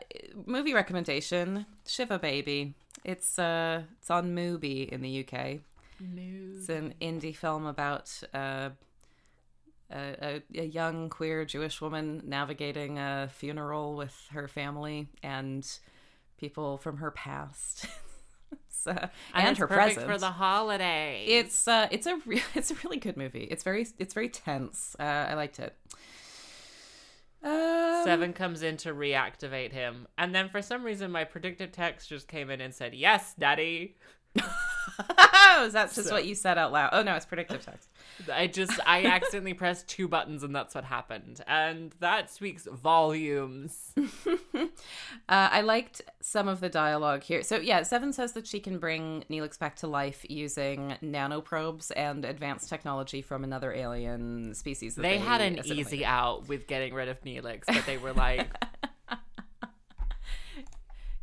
[0.45, 2.75] movie recommendation: Shiva Baby.
[3.05, 5.61] It's uh, it's on Mubi in the UK.
[6.59, 8.71] It's an indie film about uh,
[9.91, 15.67] a, a, a young queer Jewish woman navigating a funeral with her family and
[16.39, 17.87] people from her past.
[18.87, 20.07] Uh, and, it's her perfect present.
[20.07, 21.25] for the holiday.
[21.27, 23.43] It's uh, it's a re- it's a really good movie.
[23.43, 24.95] It's very it's very tense.
[25.01, 25.75] Uh, I liked it.
[27.43, 30.09] Um, Seven comes in to reactivate him.
[30.19, 33.97] And then for some reason, my predictive text just came in and said, Yes, Daddy.
[35.65, 36.91] is that just So- what you said out loud?
[36.93, 37.89] Oh no, it's predictive text.
[38.33, 41.41] I just, I accidentally pressed two buttons and that's what happened.
[41.47, 43.93] And that speaks volumes.
[45.29, 47.43] Uh, I liked some of the dialogue here.
[47.43, 52.25] So yeah, Seven says that she can bring Neelix back to life using nanoprobes and
[52.25, 54.95] advanced technology from another alien species.
[54.95, 58.47] That They had an easy out with getting rid of Neelix, but they were like,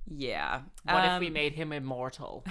[0.07, 0.61] Yeah.
[0.83, 2.43] What if we Um, made him immortal?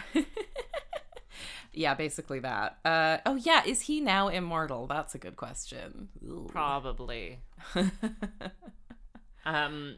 [1.72, 2.78] Yeah, basically that.
[2.84, 4.86] Uh, oh yeah, is he now immortal?
[4.86, 6.08] That's a good question.
[6.48, 7.40] Probably.
[9.44, 9.96] um,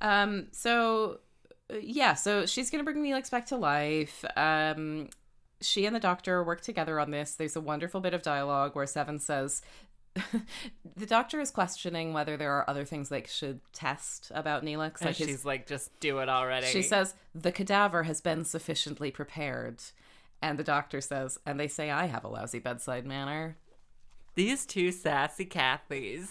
[0.00, 1.20] Um, so
[1.72, 4.24] uh, yeah, so she's gonna bring Neelix back to life.
[4.36, 5.08] Um,
[5.60, 7.34] she and the doctor work together on this.
[7.34, 9.62] There's a wonderful bit of dialogue where Seven says,
[10.96, 14.98] the doctor is questioning whether there are other things they should test about Neelix.
[15.00, 16.66] and Like his, she's like, just do it already.
[16.66, 19.80] she says, the cadaver has been sufficiently prepared.
[20.42, 23.56] And the doctor says, and they say I have a lousy bedside manner.
[24.34, 26.28] These two sassy Cathys.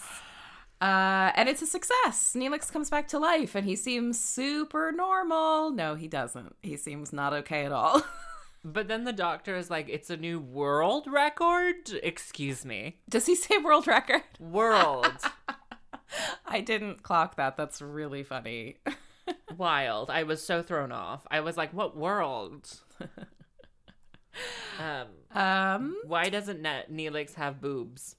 [0.82, 2.36] Uh, and it's a success.
[2.36, 5.71] Neelix comes back to life and he seems super normal.
[5.71, 6.56] No, he doesn't.
[6.62, 8.04] He seems not okay at all.
[8.63, 11.89] But then the doctor is like, it's a new world record?
[12.04, 13.00] Excuse me.
[13.10, 14.21] Does he say world record?
[14.39, 15.17] World.
[16.45, 17.58] I didn't clock that.
[17.58, 18.78] That's really funny.
[19.58, 20.12] Wild.
[20.12, 21.26] I was so thrown off.
[21.32, 22.69] I was like, what world?
[24.80, 25.08] Um,
[25.39, 28.15] Um, why doesn't ne- Neelix have boobs?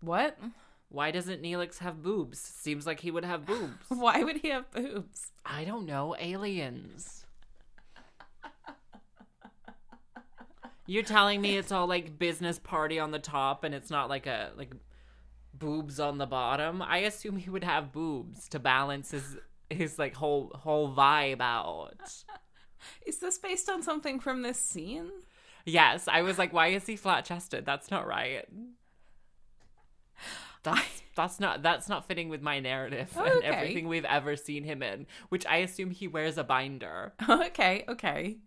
[0.00, 0.38] what?
[0.88, 2.38] Why doesn't Neelix have boobs?
[2.38, 3.72] Seems like he would have boobs.
[3.88, 5.32] Why would he have boobs?
[5.44, 6.14] I don't know.
[6.20, 7.26] Aliens.
[10.86, 14.26] You're telling me it's all like business party on the top and it's not like
[14.26, 14.74] a like
[15.54, 16.82] boobs on the bottom?
[16.82, 19.36] I assume he would have boobs to balance his
[19.70, 22.12] his like whole whole vibe out.
[23.06, 25.10] Is this based on something from this scene?
[25.66, 27.64] Yes, I was like, why is he flat chested?
[27.64, 28.44] That's not right.
[30.62, 33.46] That's that's not that's not fitting with my narrative and Okay.
[33.46, 37.12] everything we've ever seen him in, which I assume he wears a binder.
[37.28, 38.38] okay, okay.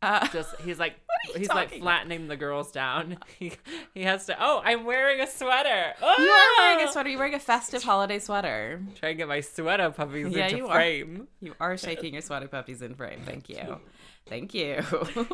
[0.00, 0.94] Uh, Just he's like
[1.36, 3.18] he's like flattening the girls down.
[3.38, 3.52] He
[3.94, 4.36] he has to.
[4.40, 5.94] Oh, I'm wearing a sweater.
[6.00, 6.88] you are wearing Ah!
[6.88, 7.08] a sweater.
[7.10, 8.82] You're wearing a festive holiday sweater.
[8.98, 10.74] Trying to get my sweater puppies Yeah, into you are.
[10.74, 11.28] frame.
[11.40, 13.20] You are shaking your sweater puppies in frame.
[13.24, 13.80] Thank you.
[14.26, 14.82] Thank you.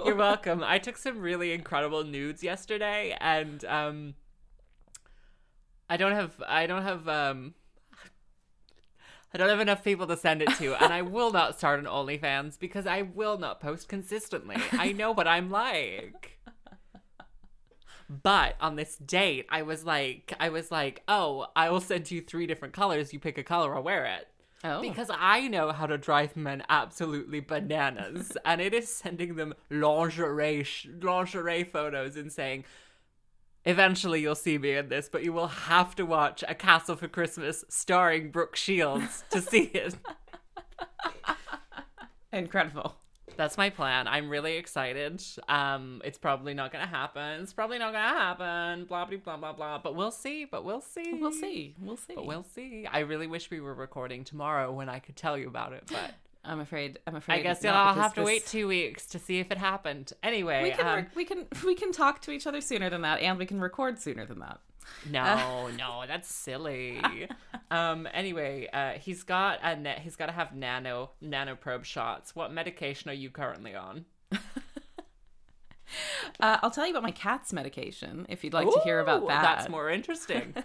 [0.04, 0.62] You're welcome.
[0.64, 4.14] I took some really incredible nudes yesterday, and um,
[5.90, 7.54] I don't have I don't have um.
[9.32, 11.84] I don't have enough people to send it to, and I will not start an
[11.84, 14.56] OnlyFans because I will not post consistently.
[14.72, 16.38] I know what I'm like.
[18.08, 22.22] But on this date, I was like, I was like, oh, I will send you
[22.22, 23.12] three different colors.
[23.12, 24.28] You pick a color, I'll wear it.
[24.64, 24.80] oh.
[24.80, 30.66] Because I know how to drive men absolutely bananas, and it is sending them lingerie
[31.02, 32.64] lingerie photos and saying,
[33.64, 37.08] "Eventually, you'll see me in this, but you will have to watch A Castle for
[37.08, 39.96] Christmas starring Brooke Shields to see it."
[42.32, 42.96] Incredible.
[43.36, 44.08] That's my plan.
[44.08, 45.22] I'm really excited.
[45.48, 47.40] Um, it's probably not gonna happen.
[47.40, 48.84] It's probably not gonna happen.
[48.86, 49.78] Blah blah blah blah blah.
[49.78, 50.44] But we'll see.
[50.44, 51.14] But we'll see.
[51.14, 51.76] We'll see.
[51.80, 52.14] We'll see.
[52.16, 52.84] But we'll see.
[52.90, 56.14] I really wish we were recording tomorrow when I could tell you about it, but.
[56.48, 56.98] I'm afraid.
[57.06, 57.40] I'm afraid.
[57.40, 59.50] I guess not, you'll all because have to this- wait two weeks to see if
[59.52, 60.12] it happened.
[60.22, 63.20] Anyway, We can um, we can we can talk to each other sooner than that,
[63.20, 64.58] and we can record sooner than that.
[65.10, 67.00] no, no, that's silly.
[67.70, 68.08] um.
[68.14, 69.98] Anyway, uh, he's got a net.
[69.98, 72.34] He's got to have nano nano probe shots.
[72.34, 74.06] What medication are you currently on?
[76.40, 79.42] Uh, I'll tell you about my cat's medication if you'd like to hear about that.
[79.42, 80.54] That's more interesting.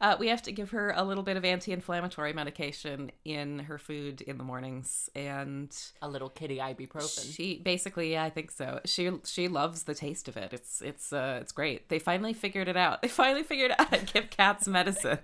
[0.00, 4.22] Uh, we have to give her a little bit of anti-inflammatory medication in her food
[4.22, 7.34] in the mornings, and a little kitty ibuprofen.
[7.34, 8.80] she basically, yeah, I think so.
[8.86, 10.54] She she loves the taste of it.
[10.54, 11.90] It's it's uh it's great.
[11.90, 13.02] They finally figured it out.
[13.02, 15.18] They finally figured out how to give cats medicine.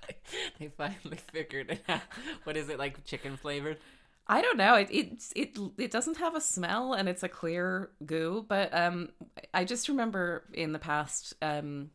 [0.58, 2.02] they finally figured it out.
[2.44, 3.04] What is it like?
[3.04, 3.78] Chicken flavored?
[4.28, 4.74] I don't know.
[4.74, 9.10] It it it it doesn't have a smell and it's a clear goo, but um
[9.54, 11.90] I just remember in the past um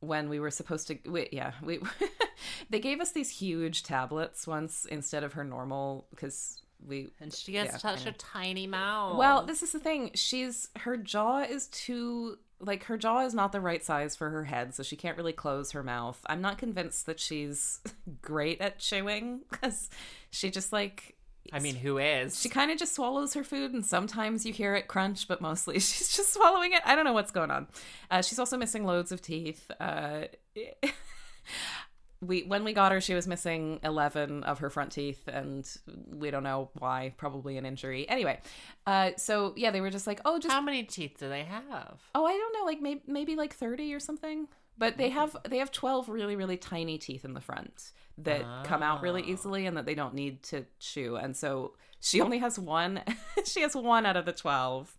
[0.00, 1.80] when we were supposed to we, yeah, we
[2.70, 7.56] they gave us these huge tablets once instead of her normal cuz we And she
[7.56, 9.16] has Yeah, such a tiny mouth.
[9.16, 10.10] Well, this is the thing.
[10.14, 14.44] She's her jaw is too like her jaw is not the right size for her
[14.44, 16.20] head, so she can't really close her mouth.
[16.26, 17.80] I'm not convinced that she's
[18.22, 19.90] great at chewing cuz
[20.30, 21.16] she just like
[21.52, 22.38] I mean, who is?
[22.40, 25.74] she kind of just swallows her food, and sometimes you hear it crunch, but mostly
[25.78, 26.82] she's just swallowing it.
[26.84, 27.68] I don't know what's going on.
[28.10, 29.70] Uh, she's also missing loads of teeth.
[29.80, 30.24] Uh,
[32.20, 35.68] we when we got her, she was missing eleven of her front teeth, and
[36.10, 37.14] we don't know why.
[37.16, 38.08] Probably an injury.
[38.08, 38.40] Anyway,
[38.86, 42.00] uh, so yeah, they were just like, oh, just How many teeth do they have?
[42.14, 44.48] oh, I don't know, like maybe maybe like thirty or something.
[44.78, 48.82] But they have they have twelve really really tiny teeth in the front that come
[48.82, 49.26] out really Oh.
[49.30, 51.16] easily and that they don't need to chew.
[51.16, 53.02] And so she only has one.
[53.44, 54.96] she has one out of the twelve.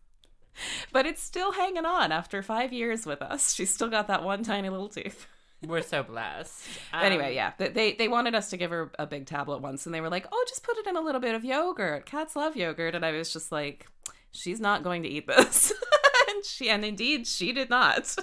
[0.91, 3.53] But it's still hanging on after five years with us.
[3.53, 5.27] She's still got that one tiny little tooth.
[5.65, 6.65] We're so blessed.
[6.93, 9.93] Um, anyway, yeah, they they wanted us to give her a big tablet once, and
[9.93, 12.05] they were like, "Oh, just put it in a little bit of yogurt.
[12.05, 13.85] Cats love yogurt." And I was just like,
[14.31, 15.71] "She's not going to eat this,"
[16.29, 18.15] and she and indeed she did not.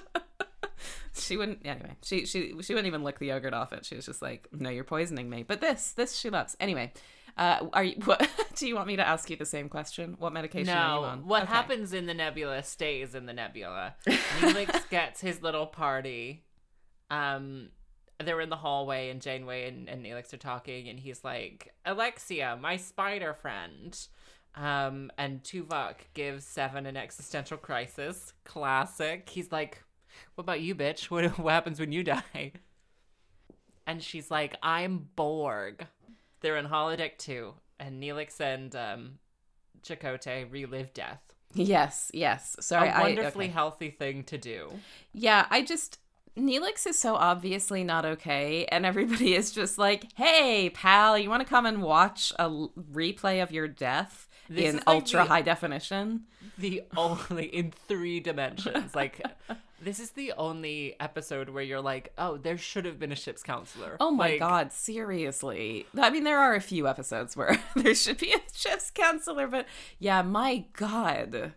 [1.17, 1.65] She wouldn't.
[1.65, 3.85] Anyway, she she she wouldn't even lick the yogurt off it.
[3.85, 6.57] She was just like, "No, you're poisoning me." But this this she loves.
[6.61, 6.93] Anyway,
[7.37, 7.97] uh, are you?
[8.05, 10.17] What, do you want me to ask you the same question?
[10.19, 11.27] What medication are you No, on?
[11.27, 11.53] what Okay.
[11.53, 13.95] happens in the nebula stays in the nebula.
[14.07, 16.45] Neelix gets his little party.
[17.11, 17.69] Um,
[18.19, 22.57] they're in the hallway, and Janeway and, and Neelix are talking, and he's like, "Alexia,
[22.61, 23.99] my spider friend."
[24.55, 28.33] Um, and Tuvok gives Seven an existential crisis.
[28.45, 29.29] Classic.
[29.29, 29.83] He's like,
[30.35, 31.05] "What about you, bitch?
[31.11, 32.53] What what happens when you die?"
[33.87, 35.87] and she's like, "I'm Borg."
[36.41, 39.19] They're in holodeck two, and Neelix and um,
[39.83, 41.21] Chakotay relive death.
[41.55, 42.57] Yes, yes.
[42.61, 43.53] Sorry, a wonderfully okay.
[43.53, 44.71] healthy thing to do.
[45.13, 45.99] Yeah, I just
[46.37, 51.43] Neelix is so obviously not okay, and everybody is just like, "Hey, pal, you want
[51.43, 55.29] to come and watch a l- replay of your death This in like ultra the-
[55.29, 56.25] high definition?"
[56.59, 59.21] The only in three dimensions, like.
[59.81, 63.43] This is the only episode where you're like, oh, there should have been a ship's
[63.43, 63.97] counselor.
[64.01, 65.87] Oh my Like, god, seriously.
[66.01, 69.67] I mean, there are a few episodes where there should be a ship's counselor, but
[69.99, 71.53] yeah, my god.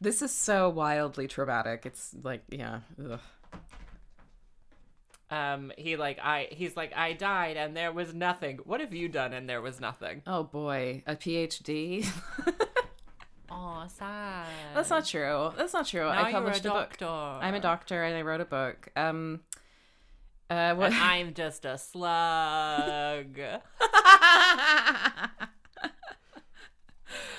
[0.00, 1.82] This is so wildly traumatic.
[1.86, 2.80] It's like, yeah.
[3.02, 3.20] Ugh.
[5.30, 8.58] Um, he like I he's like I died and there was nothing.
[8.64, 10.22] What have you done and there was nothing?
[10.26, 12.04] Oh boy, a PhD.
[13.50, 14.46] Oh, sad.
[14.74, 15.52] That's not true.
[15.56, 16.02] That's not true.
[16.04, 16.96] Now I you're a published a, book.
[17.02, 18.88] I'm a doctor and I wrote a book.
[18.96, 19.40] Um
[20.48, 23.38] uh what And I'm just a slug.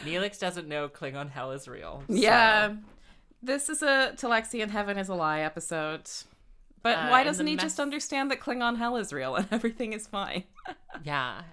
[0.03, 2.03] Neelix doesn't know Klingon hell is real.
[2.07, 2.75] so- Yeah.
[3.43, 6.09] This is a Talaxian Heaven is a Lie episode.
[6.83, 9.93] But Uh, why doesn't he mess- just understand that Klingon hell is real and everything
[9.93, 10.43] is fine?
[11.03, 11.41] Yeah.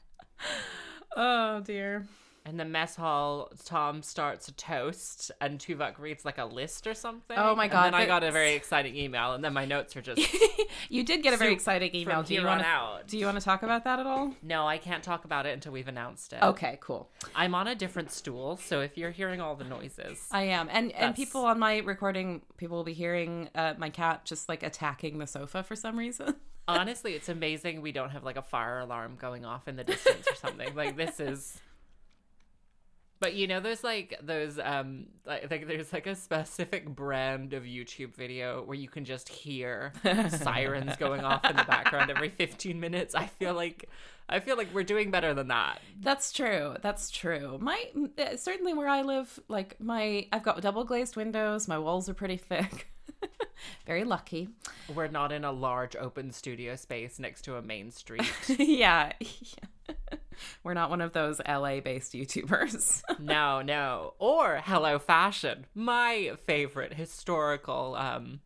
[1.16, 2.07] Oh dear.
[2.48, 6.94] In the mess hall, Tom starts a toast, and Tuvok reads like a list or
[6.94, 7.37] something.
[7.38, 9.94] Oh my And God, then I got a very exciting email, and then my notes
[9.96, 10.20] are just
[10.88, 12.22] You did get a very exciting email.
[12.22, 13.06] Do you want to out.
[13.06, 14.34] Do you want to talk about that at all?
[14.42, 16.42] No, I can't talk about it until we've announced it.
[16.42, 17.11] Okay, cool.
[17.34, 20.92] I'm on a different stool, so if you're hearing all the noises, I am, and
[20.92, 25.18] and people on my recording, people will be hearing uh, my cat just like attacking
[25.18, 26.37] the sofa for some reason.
[26.68, 30.26] honestly, it's amazing we don't have like a fire alarm going off in the distance
[30.30, 30.74] or something.
[30.74, 31.61] Like this is.
[33.20, 37.64] But you know, there's like those um, like, like there's like a specific brand of
[37.64, 39.92] YouTube video where you can just hear
[40.28, 43.14] sirens going off in the background every 15 minutes.
[43.14, 43.88] I feel like,
[44.28, 45.81] I feel like we're doing better than that.
[46.00, 46.76] That's true.
[46.81, 47.59] That's true.
[47.61, 47.83] My
[48.18, 51.66] uh, certainly where I live, like my I've got double glazed windows.
[51.66, 52.92] My walls are pretty thick.
[53.87, 54.48] Very lucky.
[54.94, 58.31] We're not in a large open studio space next to a main street.
[58.59, 59.12] yeah.
[60.62, 63.03] We're not one of those LA based YouTubers.
[63.18, 64.14] no, no.
[64.18, 68.40] Or Hello Fashion, my favorite historical um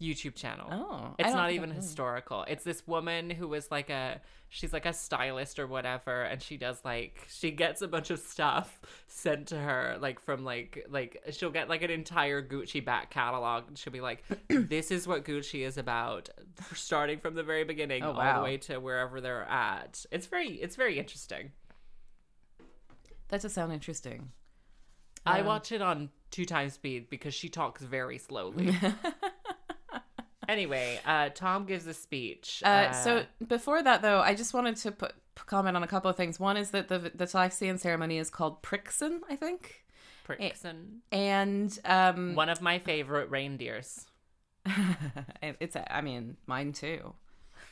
[0.00, 0.68] YouTube channel.
[0.70, 2.44] Oh, It's don't even historical.
[2.46, 6.56] It's this woman who was like a she's like a stylist or whatever and she
[6.56, 11.20] does like she gets a bunch of stuff sent to her like from like like
[11.32, 15.24] she'll get like an entire Gucci back catalog and she'll be like this is what
[15.24, 16.30] Gucci is about
[16.74, 20.06] starting from the very beginning Oh, all the way to wherever they're at.
[20.10, 21.50] It's very it's very interesting.
[23.28, 24.30] that does sound interesting.
[25.26, 28.74] I um, watch it on two times speed because she talks very slowly.
[30.48, 32.62] anyway, uh, Tom gives a speech.
[32.64, 35.12] Uh, so before that, though, I just wanted to put
[35.46, 36.40] comment on a couple of things.
[36.40, 39.84] One is that the the Talaxian ceremony is called Prixin, I think,
[40.26, 44.06] Prixon, and um, one of my favorite reindeers.
[45.42, 47.14] it's I mean mine too,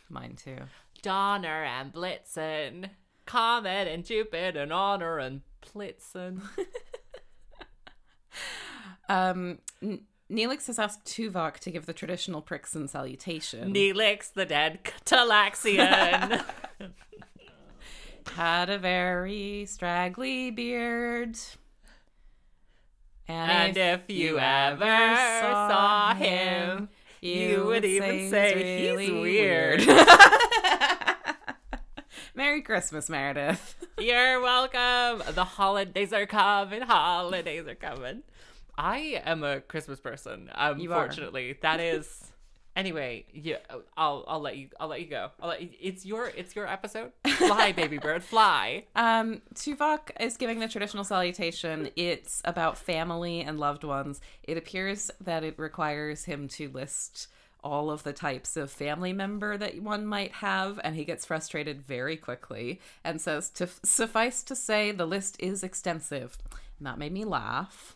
[0.09, 0.59] mine too.
[1.03, 2.91] Donner and Blitzen,
[3.27, 6.43] Comet and Jupiter and Honor and Blitzen.
[9.09, 13.73] Um, N- Neelix has asked Tuvok to give the traditional Prixin salutation.
[13.73, 16.45] Neelix the dead Talaxian.
[18.35, 21.39] Had a very straggly beard.
[23.29, 26.89] and if you ever saw him,
[27.21, 29.87] you would even say he's weird.
[32.35, 33.77] Merry Christmas, Meredith.
[33.99, 35.23] You're welcome.
[35.35, 36.83] The holidays are coming.
[36.83, 38.25] Holidays are coming.
[38.79, 40.51] I am a Christmas person.
[40.55, 42.25] Unfortunately, that is.
[42.77, 43.57] Anyway, yeah,
[43.97, 45.31] I'll I'll let you I'll let you go.
[45.41, 47.11] I'll let you, it's your it's your episode.
[47.27, 48.85] Fly, baby bird, fly.
[48.95, 51.89] Um, Tuvok is giving the traditional salutation.
[51.97, 54.21] It's about family and loved ones.
[54.43, 57.29] It appears that it requires him to list
[57.65, 61.81] all of the types of family member that one might have, and he gets frustrated
[61.81, 66.37] very quickly and says, "To suffice to say, the list is extensive."
[66.79, 67.96] And that made me laugh.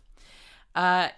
[0.74, 1.08] Uh,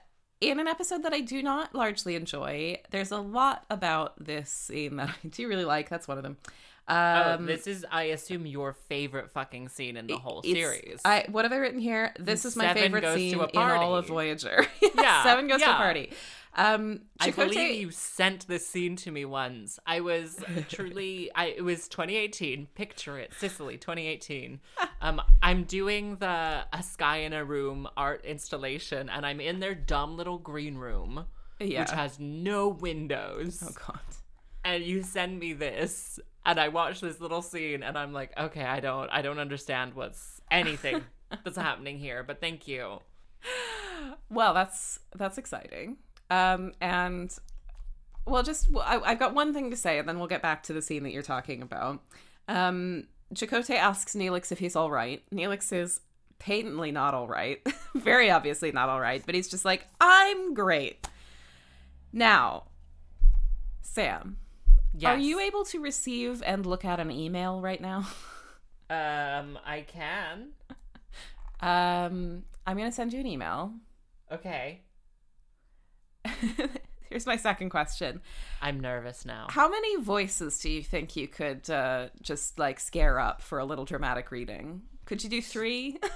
[0.41, 4.97] in an episode that I do not largely enjoy, there's a lot about this scene
[4.97, 5.89] that I do really like.
[5.89, 6.37] That's one of them.
[6.89, 6.95] Oh,
[7.35, 11.01] Um, this is I assume your favorite fucking scene in the whole series.
[11.05, 12.13] I what have I written here?
[12.19, 14.09] This is my Seven favorite scene in all of.
[14.09, 14.67] Voyager.
[14.97, 16.11] Yeah, Seven goes to a party.
[16.55, 19.79] Um, I Chakotay- believe you sent this scene to me once.
[19.87, 22.67] I was truly I it was 2018.
[22.75, 24.61] Picture it, Sicily 2018.
[25.01, 29.75] Um I'm doing the A Sky in a Room art installation and I'm in their
[29.75, 31.25] dumb little green room
[31.59, 31.81] Yeah.
[31.81, 33.65] which has no windows.
[33.67, 33.99] Oh God.
[34.65, 38.65] and you send me this and I watch this little scene and I'm like, okay,
[38.65, 41.03] I don't I don't understand what's anything
[41.45, 43.01] that's happening here, but thank you.
[44.31, 45.97] Well, that's that's exciting.
[46.33, 47.37] Um, and
[48.27, 50.73] well, just I, I've got one thing to say, and then we'll get back to
[50.73, 52.01] the scene that you're talking about.
[52.49, 53.05] Um,
[53.35, 55.23] Chakotay asks Neelix if he's all right.
[55.35, 56.01] Neelix is
[56.39, 57.61] patently not all right,
[57.95, 61.07] very obviously not all right, but he's just like, I'm great.
[62.13, 62.65] Now,
[63.83, 64.37] Sam,
[64.95, 65.17] Yes.
[65.17, 68.07] are you able to receive and look at an email right now?
[68.91, 70.49] Um, I can.
[71.61, 73.73] Um, I'm gonna send you an email.
[74.31, 74.83] Okay.
[77.09, 78.23] Here's my second question.
[78.63, 79.47] I'm nervous now.
[79.51, 83.65] How many voices do you think you could uh, just like scare up for a
[83.65, 84.83] little dramatic reading?
[85.05, 85.99] Could you do three?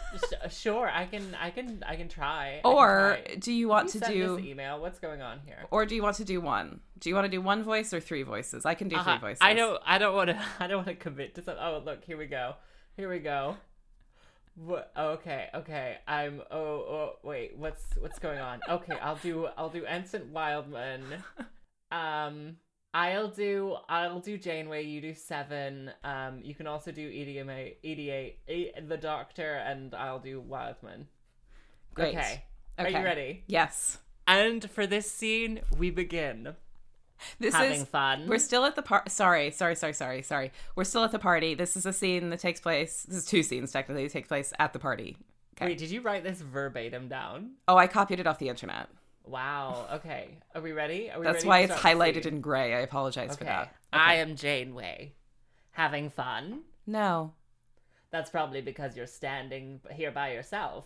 [0.50, 2.58] Sure, I can I can I can try.
[2.58, 3.34] I can or try.
[3.36, 4.80] do you want You to do this email.
[4.80, 5.58] What's going on here?
[5.70, 6.80] or do you want to do one?
[6.98, 8.64] Do you want to do one voice or three voices?
[8.64, 9.18] I can do Uh-huh.
[9.18, 9.38] three voices.
[9.42, 9.82] I don't.
[9.84, 10.40] I don't want to.
[10.60, 11.62] I don't want to commit to something.
[11.62, 12.54] Oh, look, here we go.
[12.96, 13.56] Here we go.
[14.56, 14.90] What?
[14.96, 15.98] Okay, okay.
[16.08, 16.40] I'm.
[16.50, 17.56] Oh, oh, wait.
[17.56, 18.60] What's what's going on?
[18.68, 19.48] Okay, I'll do.
[19.56, 21.02] I'll do Ensign Wildman.
[21.92, 22.56] Um,
[22.94, 23.76] I'll do.
[23.88, 24.84] I'll do Janeway.
[24.84, 25.90] You do seven.
[26.02, 31.06] Um, you can also do EDMA, ED8, E- the Doctor, and I'll do Wildman.
[31.94, 32.16] Great.
[32.16, 32.44] Okay.
[32.78, 33.44] Are you ready?
[33.46, 33.98] Yes.
[34.26, 36.56] And for this scene, we begin
[37.38, 38.26] This having is fun.
[38.28, 39.10] we're still at the part.
[39.10, 40.52] Sorry, sorry, sorry, sorry, sorry.
[40.74, 41.54] We're still at the party.
[41.54, 43.04] This is a scene that takes place.
[43.08, 44.04] This is two scenes technically.
[44.04, 45.16] that take place at the party.
[45.56, 45.66] Okay.
[45.66, 47.52] Wait, did you write this verbatim down?
[47.66, 48.88] Oh, I copied it off the internet.
[49.24, 49.86] Wow.
[49.94, 50.38] Okay.
[50.54, 51.10] Are we ready?
[51.10, 52.74] Are we That's ready why it's highlighted in gray.
[52.74, 53.62] I apologize for that.
[53.62, 53.70] Okay.
[53.92, 55.14] I am Janeway.
[55.72, 56.60] Having fun?
[56.86, 57.32] No,
[58.10, 60.84] That's probably because you're standing here by yourself.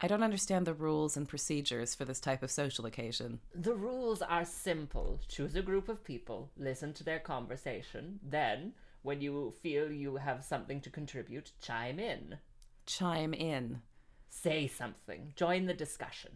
[0.00, 3.40] I don't understand the rules and procedures for this type of social occasion.
[3.54, 5.20] The rules are simple.
[5.28, 10.44] Choose a group of people, listen to their conversation, then, when you feel you have
[10.44, 12.38] something to contribute, chime in.
[12.84, 13.80] Chime in.
[14.28, 15.32] Say something.
[15.34, 16.32] Join the discussion.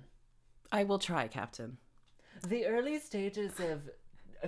[0.73, 1.77] I will try, Captain.
[2.47, 3.91] The early stages of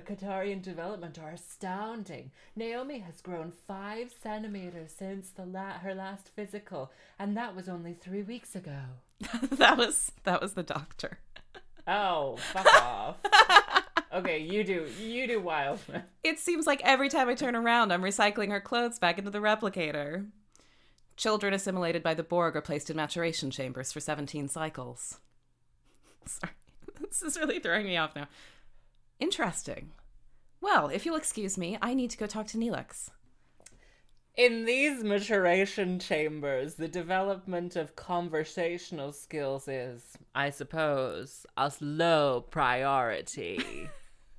[0.01, 2.31] Ktarian development are astounding.
[2.57, 7.95] Naomi has grown five centimeters since the la- her last physical, and that was only
[7.95, 8.79] three weeks ago.
[9.51, 11.19] that was that was the doctor.
[11.87, 13.17] Oh, fuck off.
[14.13, 16.05] Okay, you do you do Wildman.
[16.25, 19.41] It seems like every time I turn around, I'm recycling her clothes back into the
[19.41, 20.29] replicator.
[21.17, 25.19] Children assimilated by the Borg are placed in maturation chambers for 17 cycles.
[26.25, 26.53] Sorry,
[27.01, 28.29] this is really throwing me off now.
[29.23, 29.93] Interesting.
[30.61, 33.09] Well, if you'll excuse me, I need to go talk to Neelix.
[34.35, 43.89] In these maturation chambers, the development of conversational skills is, I suppose, a low priority.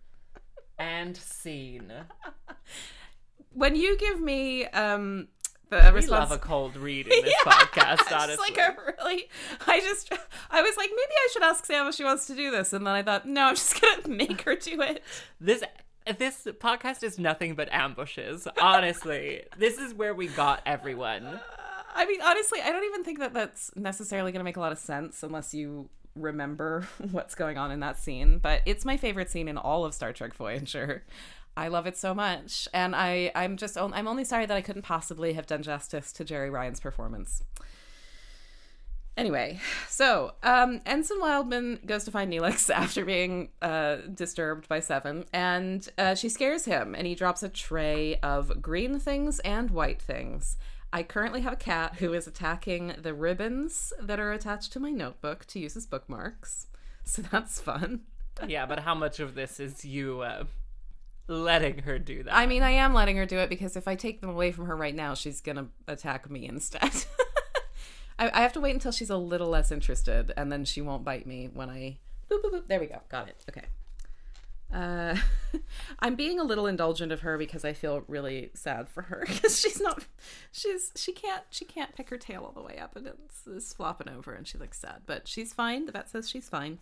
[0.78, 1.94] and scene.
[3.54, 5.30] When you give me um
[5.74, 8.38] the We response, love a cold read in this podcast, It's honestly.
[8.50, 9.30] like a really,
[9.68, 10.12] I just,
[10.52, 12.86] I was like, maybe I should ask Sam if she wants to do this, and
[12.86, 15.04] then I thought, no, I'm just gonna make her do it.
[15.40, 15.64] This
[16.18, 18.48] this podcast is nothing but ambushes.
[18.62, 21.26] Honestly, this is where we got everyone.
[21.26, 21.40] Uh,
[21.96, 24.80] I mean, honestly, I don't even think that that's necessarily gonna make a lot of
[24.80, 28.38] sense unless you remember what's going on in that scene.
[28.40, 31.04] But it's my favorite scene in all of Star Trek Voyager.
[31.56, 34.82] I love it so much, and I, I'm just, I'm only sorry that I couldn't
[34.82, 37.43] possibly have done justice to Jeri Ryan's performance.
[39.16, 45.26] Anyway, so um, Ensign Wildman goes to find Neelix after being uh, disturbed by Seven,
[45.32, 50.01] and uh, she scares him, and he drops a tray of green things and white
[50.01, 50.58] things.
[50.91, 54.89] I currently have a cat who is attacking the ribbons that are attached to my
[54.89, 56.68] notebook to use as bookmarks,
[57.04, 58.01] so that's fun.
[58.47, 60.45] Yeah, but how much of this is you uh,
[61.28, 62.36] letting her do that?
[62.36, 64.66] I mean, I am letting her do it because if I take them away from
[64.66, 66.92] her right now, she's gonna attack me instead.
[68.20, 71.04] I, I have to wait until she's a little less interested, and then she won't
[71.04, 71.98] bite me when I.
[72.30, 72.68] Boop, boop, boop.
[72.68, 73.02] There we go.
[73.10, 73.44] Got it.
[73.50, 73.66] Okay.
[74.74, 75.16] Uh,
[76.00, 79.60] I'm being a little indulgent of her because I feel really sad for her because
[79.60, 80.06] she's not,
[80.52, 83.72] she's she can't she can't pick her tail all the way up and it's, it's
[83.72, 85.86] flopping over and she looks sad, but she's fine.
[85.86, 86.80] The vet says she's fine.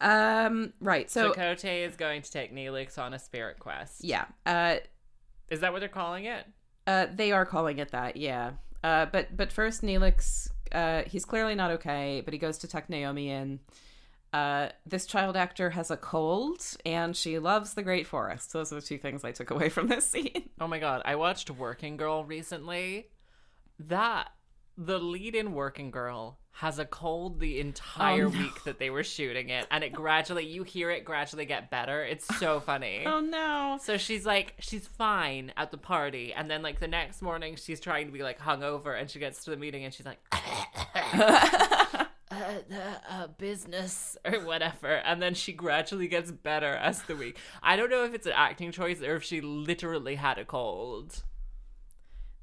[0.00, 1.10] Um, right.
[1.10, 4.04] So Chakotay is going to take Neelix on a spirit quest.
[4.04, 4.26] yeah.
[4.44, 4.76] Uh,
[5.48, 6.46] Is that what they're calling it?
[6.86, 8.52] Uh, they are calling it that, yeah.
[8.82, 12.90] Uh, but but first, Neelix, uh, he's clearly not okay, but he goes to tuck
[12.90, 13.60] Naomi in.
[14.34, 18.52] Uh, this child actor has a cold, and she loves the Great Forest.
[18.52, 20.50] Those are the two things I took away from this scene.
[20.60, 23.08] Oh my god, I watched Working Girl recently.
[23.78, 24.28] That
[24.76, 28.38] the lead in Working Girl has a cold the entire Oh, no.
[28.38, 32.04] week that they were shooting it, and it gradually you hear it gradually get better.
[32.04, 33.02] It's so funny.
[33.04, 33.78] Oh no.
[33.82, 37.80] So she's like, she's fine at the party, and then like the next morning, she's
[37.80, 42.06] trying to be like hungover, and she gets to the meeting, and she's like, uh,
[42.30, 47.36] the uh, business or whatever, and then she gradually gets better as the week.
[47.62, 51.22] I don't know if it's an acting choice or if she literally had a cold.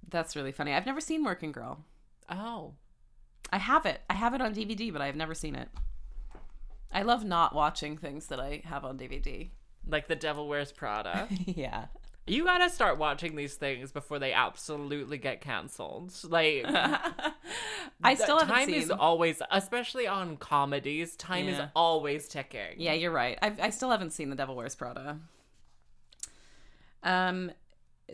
[0.10, 0.74] That's really funny.
[0.74, 1.86] I've never seen Working Girl.
[2.30, 2.74] Oh,
[3.52, 4.02] I have it.
[4.10, 5.70] I have it on DVD, but I've never seen it.
[6.92, 9.50] I love not watching things that I have on DVD.
[9.88, 11.28] like The Devil Wears Prada.
[11.46, 11.86] yeah.
[12.28, 16.14] You gotta start watching these things before they absolutely get canceled.
[16.24, 16.66] Like,
[18.04, 18.76] I still haven't seen time seen.
[18.76, 22.76] is always, especially on comedies, time is always ticking.
[22.78, 23.40] Yeah, you're right.
[23.42, 25.20] I I still haven't seen The Devil Wears Prada.
[27.04, 27.52] Um,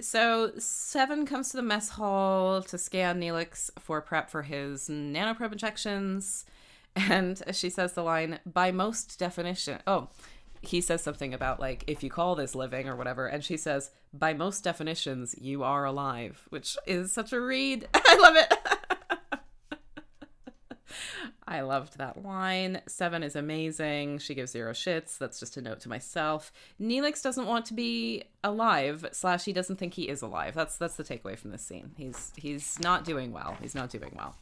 [0.02, 5.52] so Seven comes to the mess hall to scan Neelix for prep for his nanoprobe
[5.54, 6.46] injections,
[6.96, 9.80] and she says the line by most definition.
[9.86, 10.10] Oh,
[10.62, 13.92] he says something about like if you call this living or whatever, and she says
[14.14, 17.88] by most definitions you are alive, which is such a read.
[17.94, 18.54] I love it.
[21.48, 22.82] I loved that line.
[22.88, 24.20] Seven is amazing.
[24.20, 25.18] She gives zero shits.
[25.18, 26.52] That's just a note to myself.
[26.82, 30.54] Neelix doesn't want to be alive, slash he doesn't think he is alive.
[30.56, 31.92] That's that's the takeaway from this scene.
[31.98, 33.58] He's he's not doing well.
[33.62, 34.36] He's not doing well.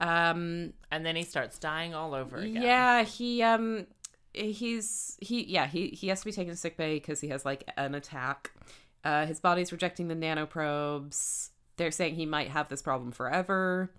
[0.00, 2.62] Um And then he starts dying all over again.
[2.62, 3.86] yeah, he um
[4.34, 7.44] he's he yeah, he he has to be taken to sick bay because he has
[7.44, 8.50] like an attack.
[9.04, 11.50] Uh his body's rejecting the nanoprobes.
[11.78, 13.90] They're saying he might have this problem forever.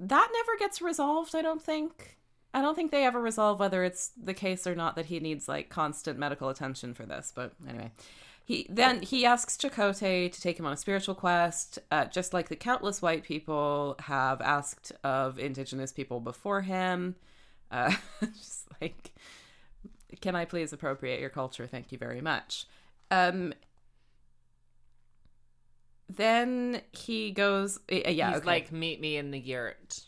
[0.00, 2.16] That never gets resolved, I don't think.
[2.52, 5.46] I don't think they ever resolve whether it's the case or not that he needs
[5.46, 7.92] like constant medical attention for this, but anyway.
[8.44, 12.48] He then he asks Chakotay to take him on a spiritual quest, uh, just like
[12.48, 17.14] the countless white people have asked of indigenous people before him.
[17.70, 19.12] Uh, just like,
[20.20, 21.66] can I please appropriate your culture?
[21.66, 22.66] Thank you very much.
[23.12, 23.52] Um,
[26.16, 28.46] then he goes, uh, yeah, He's okay.
[28.46, 30.00] like, meet me in the yurt.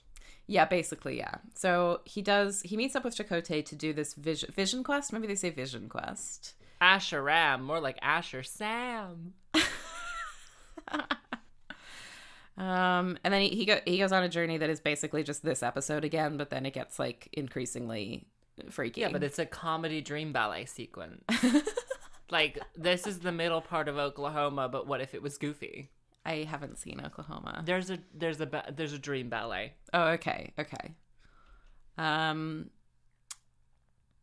[0.46, 1.36] Yeah, basically, yeah.
[1.54, 2.62] So he does.
[2.62, 5.12] He meets up with Chakotay to do this vision vision quest.
[5.12, 6.54] Maybe they say vision quest.
[6.80, 9.34] Asher Ram, more like Asher Sam.
[12.56, 15.42] Um, and then he he, go, he goes on a journey that is basically just
[15.42, 18.26] this episode again, but then it gets like increasingly
[18.70, 19.00] freaky.
[19.00, 21.24] Yeah, but it's a comedy dream ballet sequence.
[22.30, 25.90] like this is the middle part of Oklahoma, but what if it was goofy?
[26.24, 27.62] I haven't seen Oklahoma.
[27.64, 29.74] There's a there's a ba- there's a dream ballet.
[29.92, 30.94] Oh, okay, okay.
[31.98, 32.70] Um,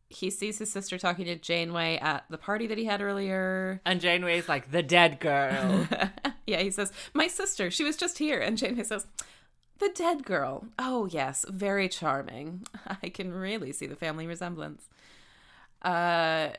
[0.09, 3.81] he sees his sister talking to Janeway at the party that he had earlier.
[3.85, 5.87] And Janeway's like the dead girl.
[6.47, 9.05] yeah, he says, "My sister, she was just here," and Janeway says,
[9.79, 12.65] "The dead girl." Oh yes, very charming.
[13.03, 14.89] I can really see the family resemblance.
[15.81, 16.49] Uh,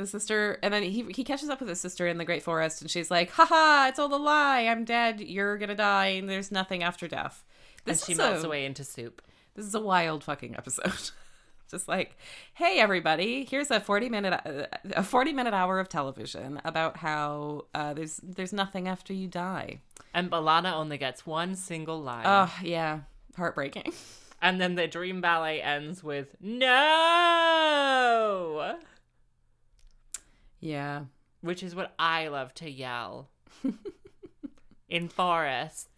[0.00, 2.82] the sister, and then he he catches up with his sister in the Great Forest,
[2.82, 4.62] and she's like, "Haha, it's all a lie.
[4.62, 5.20] I'm dead.
[5.20, 6.06] You're gonna die.
[6.08, 7.44] And there's nothing after death."
[7.86, 9.22] and This she is melts a- away into soup.
[9.54, 11.10] This is a wild fucking episode.
[11.70, 12.16] Just like,
[12.54, 17.66] hey everybody, here's a 40 minute uh, a 40 minute hour of television about how
[17.74, 19.78] uh, there's there's nothing after you die.
[20.12, 22.24] And B'Elanna only gets one single line.
[22.26, 23.00] Oh, yeah,
[23.36, 23.92] heartbreaking.
[24.42, 26.34] And then the dream ballet ends with
[27.10, 28.76] no,
[30.60, 31.04] Yeah.
[31.40, 33.30] which is what I love to yell
[34.88, 35.88] in forests.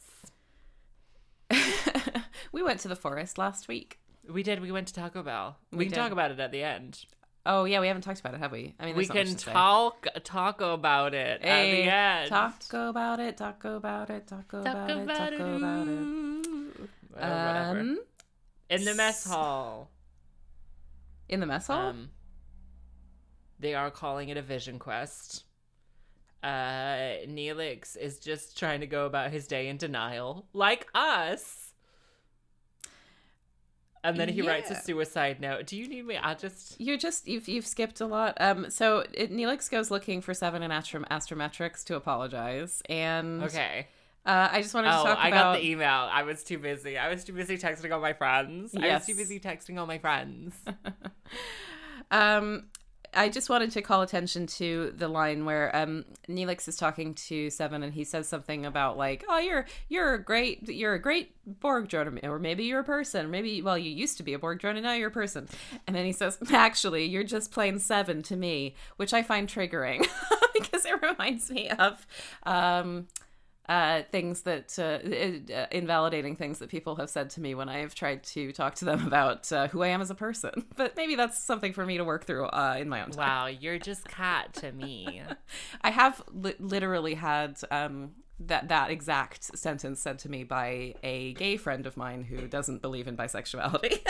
[2.53, 3.99] we went to the forest last week.
[4.29, 4.61] We did.
[4.61, 5.59] We went to Taco Bell.
[5.71, 5.99] We, We can did.
[6.01, 7.05] talk about it at the end.
[7.45, 8.75] Oh yeah, we haven't talked about it, have we?
[8.79, 12.29] I mean, We there's not much can talk taco about it at Hey, the end.
[12.29, 13.37] Taco about it.
[13.37, 14.29] Taco about it.
[14.29, 15.07] Taco about it.
[15.09, 17.21] Taco about it.
[17.21, 17.99] Um,
[18.71, 19.91] in the mess hall.
[21.29, 21.89] in the mess hall.
[21.89, 22.11] Um,
[23.63, 25.45] they are calling it a vision quest.
[26.43, 31.73] Uh, Neelix is just trying to go about his day in denial, like us.
[34.05, 35.67] And then he writes a suicide note.
[35.69, 36.17] Do you need me?
[36.17, 36.81] I'll just.
[36.81, 38.37] You're just you've you've skipped a lot.
[38.41, 43.87] Um, so it, Neelix goes looking for Seven and Astrom- Astrometrics to apologize, and Okay.
[44.27, 46.09] uh, I just wanted to Oh, talk I about got the email.
[46.13, 46.99] I was too busy.
[46.99, 48.75] I was too busy texting all my friends.
[48.75, 50.53] I was too busy texting all my friends.
[52.11, 52.65] Um,
[53.15, 57.51] I just wanted to call attention to the line where um Neelix is talking to
[57.51, 61.35] Seven, and he says something about like, "Oh, you're you're a great you're a great
[61.47, 64.39] Borg drone, or maybe you're a person, or maybe well, you used to be a
[64.39, 65.49] Borg drone, and now you're a person."
[65.87, 70.07] And then he says, "Actually, you're just plain Seven to me," which I find triggering
[70.55, 72.07] because it reminds me of
[72.45, 73.09] um
[73.69, 77.79] uh, things that uh, uh, invalidating things that people have said to me when I
[77.79, 80.67] have tried to talk to them about uh, who I am as a person.
[80.77, 83.29] But maybe that's something for me to work through uh, in my own time.
[83.29, 85.23] Wow, you're just cat to me.
[85.83, 91.35] I have li- literally had um, that that exact sentence said to me by a
[91.35, 94.01] gay friend of mine who doesn't believe in bisexuality.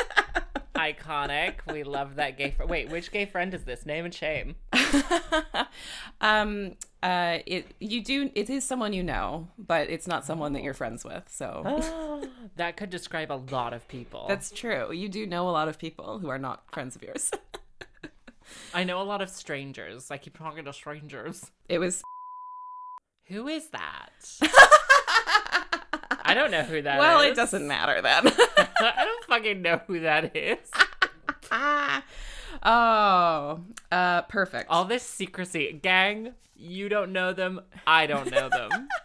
[0.82, 1.54] Iconic.
[1.70, 2.70] We love that gay friend.
[2.70, 3.86] Wait, which gay friend is this?
[3.86, 4.56] Name and shame.
[6.20, 6.72] um,
[7.02, 10.74] uh, it you do it is someone you know, but it's not someone that you're
[10.74, 11.24] friends with.
[11.28, 14.26] So that could describe a lot of people.
[14.28, 14.92] that's true.
[14.92, 17.30] You do know a lot of people who are not friends of yours.
[18.74, 20.10] I know a lot of strangers.
[20.10, 21.50] I keep talking to strangers.
[21.68, 22.02] it was
[23.26, 24.10] Who is that?
[26.32, 26.98] I don't know who that is.
[26.98, 28.26] well, it doesn't matter then.
[28.56, 30.66] I don't fucking know who that is.
[32.62, 33.60] oh,
[33.90, 34.70] uh, perfect.
[34.70, 35.78] All this secrecy.
[35.82, 37.60] Gang, you don't know them.
[37.86, 38.70] I don't know them.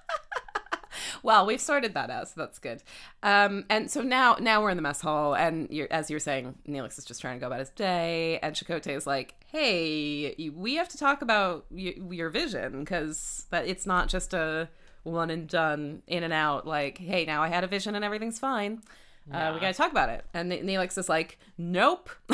[1.23, 2.83] Well, we've sorted that out, so that's good.
[3.21, 6.55] Um, and so now, now we're in the mess hall, and you're, as you're saying,
[6.67, 10.75] Neelix is just trying to go about his day, and Chakotay is like, "Hey, we
[10.75, 14.69] have to talk about y- your vision because that it's not just a
[15.07, 16.67] one and done, in and out.
[16.67, 18.81] Like, hey, now I had a vision and everything's fine.
[19.31, 22.09] Uh, we got to talk about it." And Ne- Neelix is like, "Nope."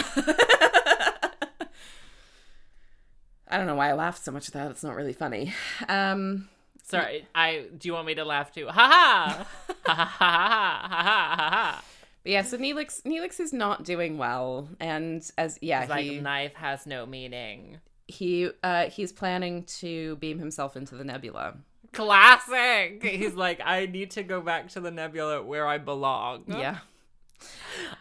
[3.48, 4.72] I don't know why I laughed so much at that.
[4.72, 5.54] It's not really funny.
[5.88, 6.50] Um,
[6.84, 8.68] Sorry, I do you want me to laugh too?
[8.68, 9.48] Ha ha!
[9.86, 11.84] Ha ha ha ha ha ha ha.
[12.24, 16.54] But yeah, so Neelix Neelix is not doing well, and as yeah, It's like knife
[16.56, 17.80] has no meaning.
[18.08, 21.56] he uh he's planning to beam himself into the nebula.
[21.94, 23.04] Classic.
[23.04, 26.44] He's like, I need to go back to the nebula where I belong.
[26.48, 26.80] Yeah.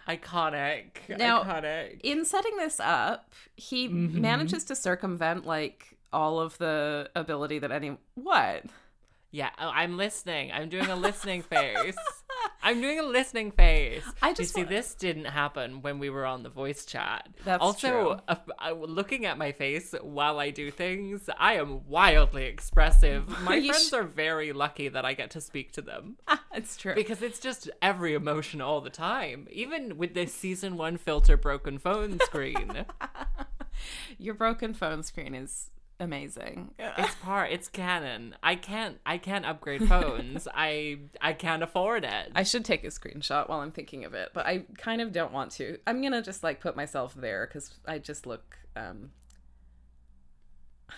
[0.09, 1.17] Iconic.
[1.17, 2.01] Now- Iconic.
[2.03, 4.21] In setting this up, he mm-hmm.
[4.21, 8.65] manages to circumvent like all of the ability that any what
[9.31, 10.53] Yeah, oh, I'm listening.
[10.53, 11.97] I'm doing a listening face.
[12.63, 14.05] I'm doing a listening face.
[14.23, 17.29] I You just see, wa- this didn't happen when we were on the voice chat.
[17.45, 18.37] That's also, true.
[18.59, 23.29] uh, looking at my face while I do things, I am wildly expressive.
[23.43, 26.17] My You friends sh- are very lucky that I get to speak to them
[26.55, 26.95] it's true.
[26.95, 29.49] because it's just every emotion all the time.
[29.51, 32.85] Even with this season one filter broken phone screen,
[34.19, 35.71] Your broken phone screen is
[36.03, 36.75] amazing.
[36.79, 37.51] it's part.
[37.53, 38.35] It's canon.
[38.43, 38.99] I can't.
[39.07, 40.47] I can't upgrade phones.
[40.53, 42.33] I I can't afford it.
[42.35, 45.33] I should take a screenshot while I'm thinking of it, but I kind of don't
[45.33, 45.79] want to.
[45.87, 48.57] I'm gonna just like put myself there because I just look.
[48.77, 49.11] um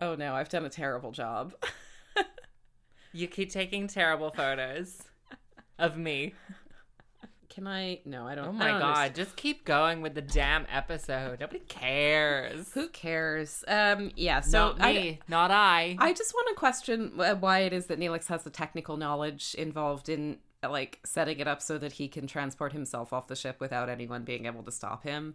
[0.00, 1.54] Oh no, I've done a terrible job.
[3.12, 5.02] You keep taking terrible photos
[5.78, 6.34] of me.
[7.56, 8.00] Can I?
[8.04, 8.48] No, I don't.
[8.48, 9.14] Oh my don't god, understand.
[9.14, 11.40] just keep going with the damn episode.
[11.40, 12.70] Nobody cares.
[12.74, 13.64] Who cares?
[13.66, 14.40] Um, yeah.
[14.40, 15.96] So not I, me, not I.
[15.98, 20.10] I just want to question why it is that Neelix has the technical knowledge involved
[20.10, 23.88] in like setting it up so that he can transport himself off the ship without
[23.88, 25.34] anyone being able to stop him.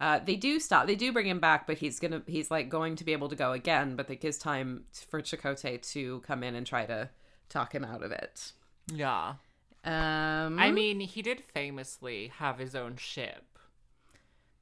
[0.00, 0.86] Uh, they do stop.
[0.86, 2.22] They do bring him back, but he's gonna.
[2.26, 3.96] He's like going to be able to go again.
[3.96, 7.10] But it gives time for Chakotay to come in and try to
[7.50, 8.52] talk him out of it.
[8.90, 9.34] yeah.
[9.84, 13.44] Um, I mean, he did famously have his own ship.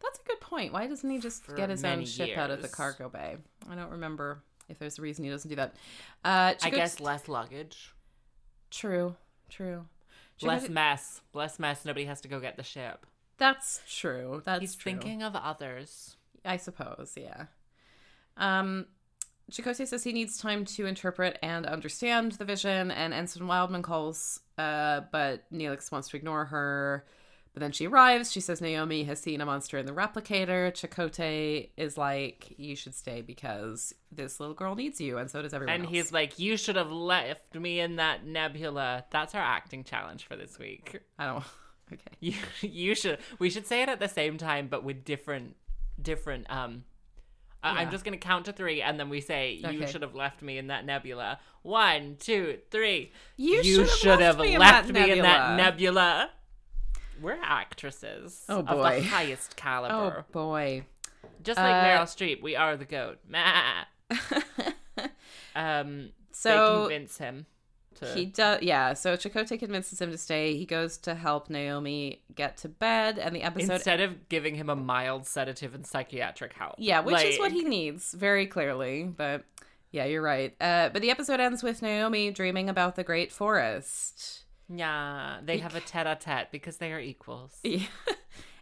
[0.00, 0.72] that's a good point.
[0.72, 3.36] Why doesn't he just get his own ship out of the cargo bay?
[3.68, 5.74] I don't remember if there's a reason he doesn't do that.
[6.24, 7.92] Uh, I guess less luggage,
[8.70, 9.16] True.
[9.48, 9.86] True.
[10.42, 11.84] less mess, less mess.
[11.84, 13.04] Nobody has to go get the ship.
[13.38, 14.42] That's true.
[14.44, 14.92] That's He's true.
[14.92, 16.16] thinking of others.
[16.44, 17.46] I suppose, yeah.
[18.36, 18.86] Um,
[19.50, 24.40] Chakotay says he needs time to interpret and understand the vision, and Ensign Wildman calls,
[24.58, 27.06] uh, but Neelix wants to ignore her.
[27.54, 28.30] But then she arrives.
[28.30, 30.70] She says Naomi has seen a monster in the replicator.
[30.70, 35.54] Chakotay is like, "You should stay because this little girl needs you, and so does
[35.54, 39.42] everyone And else." he's like, "You should have left me in that nebula." That's our
[39.42, 41.00] acting challenge for this week.
[41.18, 41.44] I don't.
[41.90, 42.02] Okay.
[42.20, 45.56] You you should we should say it at the same time, but with different
[46.00, 46.84] different um.
[47.62, 50.42] I- I'm just gonna count to three, and then we say, "You should have left
[50.42, 53.12] me in that nebula." One, two, three.
[53.36, 56.30] You should should have left me in left that me in that nebula.
[57.20, 59.00] We're actresses Oh, of boy.
[59.00, 60.24] the highest caliber.
[60.28, 60.84] Oh boy.
[61.42, 63.18] Just like Uh, Meryl Streep, we are the goat.
[65.54, 66.50] Um, So
[66.88, 67.46] they convince him
[67.96, 68.06] to.
[68.14, 68.92] He does, yeah.
[68.94, 70.56] So Chakotay convinces him to stay.
[70.56, 74.68] He goes to help Naomi get to bed, and the episode, instead of giving him
[74.70, 76.74] a mild sedative and psychiatric help.
[76.78, 79.04] yeah, which is what he needs very clearly.
[79.04, 79.44] But
[79.90, 80.54] yeah, you're right.
[80.60, 85.74] Uh, but the episode ends with Naomi dreaming about the Great Forest, Yeah, they have
[85.74, 87.58] a tete-a-tete because they are equals.
[87.64, 87.86] Yeah.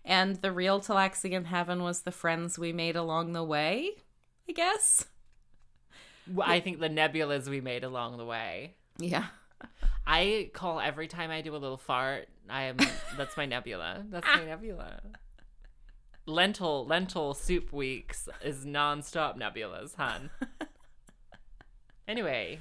[0.04, 3.90] and the real Talaxian heaven was the friends we made along the way.
[4.48, 5.04] I guess.
[6.40, 8.76] I think the nebulas we made along the way.
[8.98, 9.26] Yeah.
[10.06, 12.28] I call every time I do a little fart.
[12.48, 12.76] I am
[13.16, 14.04] that's my nebula.
[14.08, 15.00] That's my nebula.
[16.26, 20.30] Lentil lentil soup weeks is nonstop nebulas, hun.
[22.08, 22.60] Anyway,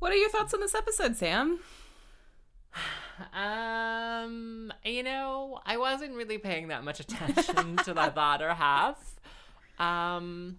[0.00, 1.60] What are your thoughts on this episode, Sam?
[3.32, 8.98] um, you know, I wasn't really paying that much attention to the latter half.
[9.78, 10.58] Um,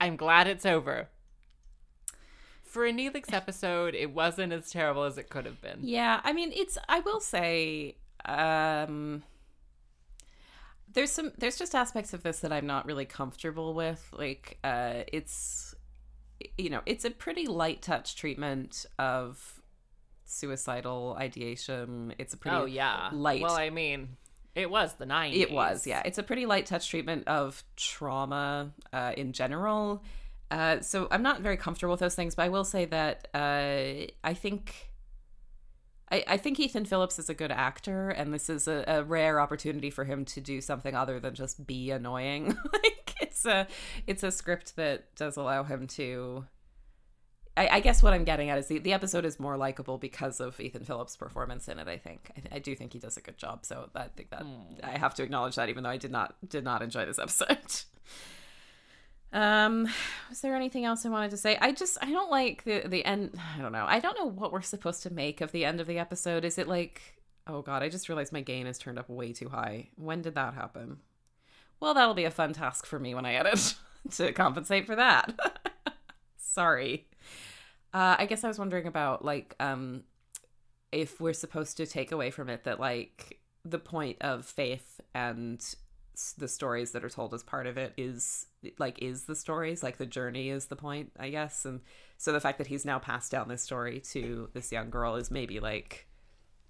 [0.00, 1.08] I'm glad it's over.
[2.62, 5.80] For a Neelix episode, it wasn't as terrible as it could have been.
[5.82, 6.78] Yeah, I mean, it's.
[6.88, 9.24] I will say, um,
[10.92, 11.32] there's some.
[11.36, 14.08] There's just aspects of this that I'm not really comfortable with.
[14.16, 15.74] Like, uh, it's,
[16.56, 19.60] you know, it's a pretty light touch treatment of
[20.24, 22.14] suicidal ideation.
[22.18, 22.56] It's a pretty.
[22.56, 23.10] Oh yeah.
[23.12, 23.42] light.
[23.42, 24.16] Well, I mean,
[24.54, 25.36] it was the 90s.
[25.36, 26.02] It was, yeah.
[26.04, 30.02] It's a pretty light touch treatment of trauma uh, in general.
[30.50, 34.10] Uh, so I'm not very comfortable with those things, but I will say that uh,
[34.24, 34.90] I think
[36.10, 39.40] I, I think Ethan Phillips is a good actor, and this is a, a rare
[39.40, 42.56] opportunity for him to do something other than just be annoying.
[42.72, 43.66] like it's a
[44.06, 46.46] it's a script that does allow him to.
[47.60, 50.40] I, I guess what I'm getting at is the, the episode is more likable because
[50.40, 51.88] of Ethan Phillips' performance in it.
[51.88, 53.66] I think I, I do think he does a good job.
[53.66, 54.44] So I think that
[54.82, 57.58] I have to acknowledge that, even though I did not did not enjoy this episode.
[59.32, 59.88] Um,
[60.28, 61.56] was there anything else I wanted to say?
[61.60, 63.38] I just I don't like the the end.
[63.56, 63.84] I don't know.
[63.86, 66.44] I don't know what we're supposed to make of the end of the episode.
[66.44, 67.00] Is it like
[67.46, 67.84] oh god?
[67.84, 69.90] I just realized my gain is turned up way too high.
[69.94, 70.98] When did that happen?
[71.78, 73.76] Well, that'll be a fun task for me when I edit
[74.16, 75.38] to compensate for that.
[76.36, 77.06] Sorry.
[77.92, 80.04] Uh, I guess I was wondering about like um
[80.92, 85.74] if we're supposed to take away from it that like the point of faith and
[86.36, 88.46] the stories that are told as part of it is
[88.78, 91.64] like is the stories like the journey is the point i guess.
[91.64, 91.80] And
[92.18, 95.30] so the fact that he's now passed down this story to this young girl is
[95.30, 96.06] maybe like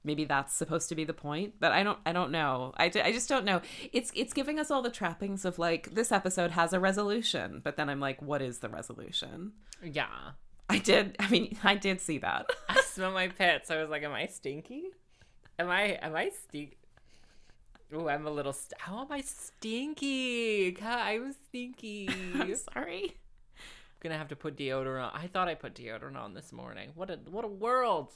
[0.04, 2.72] maybe that's supposed to be the point but i don't i don't know.
[2.76, 3.60] I, I just don't know.
[3.92, 7.76] It's it's giving us all the trappings of like this episode has a resolution but
[7.76, 9.52] then i'm like what is the resolution?
[9.82, 10.32] Yeah.
[10.70, 13.70] I did i mean i did see that I smell my pits.
[13.70, 14.84] I was like, am I stinky?
[15.58, 16.76] Am I am I stink?
[17.92, 18.52] Oh, I'm a little.
[18.52, 20.70] St- How am I stinky?
[20.72, 22.08] God, I'm stinky.
[22.34, 23.02] i'm sorry.
[23.04, 25.10] I'm gonna have to put deodorant.
[25.14, 26.90] I thought I put deodorant on this morning.
[26.94, 28.08] What a what a world.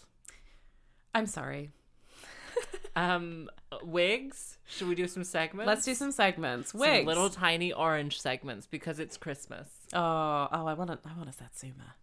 [1.14, 1.70] i'm sorry
[2.96, 3.50] Um,
[3.82, 4.58] wigs.
[4.66, 5.66] Should we do some segments?
[5.66, 9.68] let's do some segments Some wigs little tiny orange segments because it's Christmas.
[9.92, 11.94] oh oh i want to i want a satsuma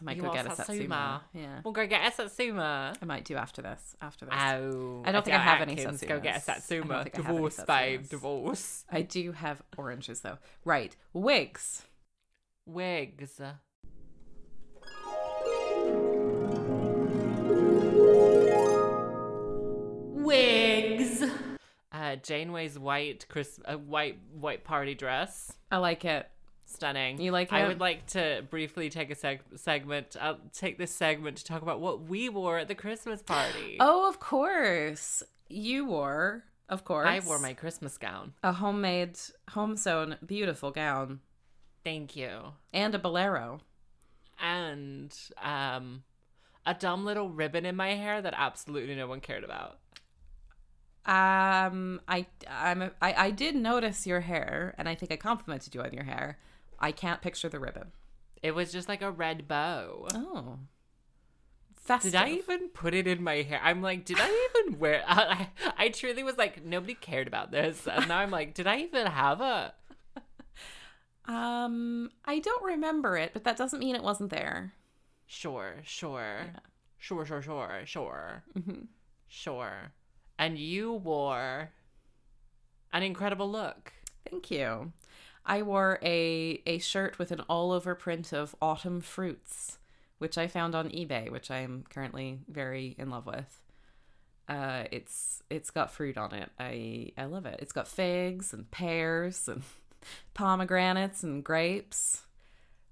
[0.00, 1.22] i might You go get a satsuma Satsuma?
[1.32, 2.92] yeah We'll go get a satsuma.
[3.00, 3.96] I might do after this.
[4.02, 5.02] After this, Ow.
[5.06, 6.44] I don't think I have any Atkins, Go get a Satsumas.
[6.44, 7.02] Satsuma.
[7.04, 8.08] think I have Divorce, babe.
[8.08, 8.84] Divorce.
[8.90, 10.38] I do have oranges though.
[10.64, 11.82] Right, wigs.
[12.66, 13.40] Wigs.
[20.14, 21.22] Wigs.
[21.92, 26.28] Uh, Janeway's white Chris, uh, white white party dress, I like it.
[26.76, 27.20] Stunning.
[27.20, 30.16] You like I would like to briefly take a seg- segment.
[30.20, 33.76] I'll take this segment to talk about what we wore at the Christmas party.
[33.80, 35.22] Oh, of course.
[35.48, 37.08] You wore, of course.
[37.08, 38.34] I wore my Christmas gown.
[38.44, 39.18] a homemade,
[39.50, 41.20] home sewn, beautiful gown
[41.84, 42.52] Thank you.
[42.72, 43.60] and a bolero.
[44.40, 46.02] and um
[46.68, 49.78] a dumb little ribbon in my hair that absolutely no one cared about.
[51.04, 55.74] Um, I, I'm, a, I, I did notice your hair, and I think I complimented
[55.76, 56.38] you on your hair.
[56.78, 57.92] I can't picture the ribbon.
[58.42, 60.08] It was just like a red bow.
[60.14, 60.58] Oh,
[61.76, 62.12] festive.
[62.12, 63.60] Did I even put it in my hair?
[63.62, 65.02] I'm like, did I even wear?
[65.06, 68.78] I, I, truly was like, nobody cared about this, and now I'm like, did I
[68.80, 69.74] even have a?
[71.28, 74.74] Um, I don't remember it, but that doesn't mean it wasn't there.
[75.26, 76.52] Sure, sure,
[76.98, 78.82] sure, sure, sure, sure, Mm-hmm.
[79.26, 79.92] sure.
[80.38, 81.70] And you wore
[82.92, 83.92] an incredible look.
[84.30, 84.92] Thank you.
[85.46, 89.78] I wore a a shirt with an all over print of autumn fruits,
[90.18, 93.62] which I found on eBay, which I am currently very in love with.
[94.48, 96.50] Uh, it's it's got fruit on it.
[96.58, 97.60] I I love it.
[97.60, 99.62] It's got figs and pears and
[100.34, 102.22] pomegranates and grapes.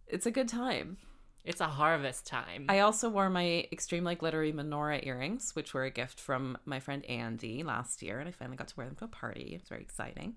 [0.07, 0.99] It's a good time.
[1.45, 2.67] It's a harvest time.
[2.71, 7.05] I also wore my extremely glittery menorah earrings, which were a gift from my friend
[7.05, 9.53] Andy last year, and I finally got to wear them to a party.
[9.55, 10.37] It's very exciting.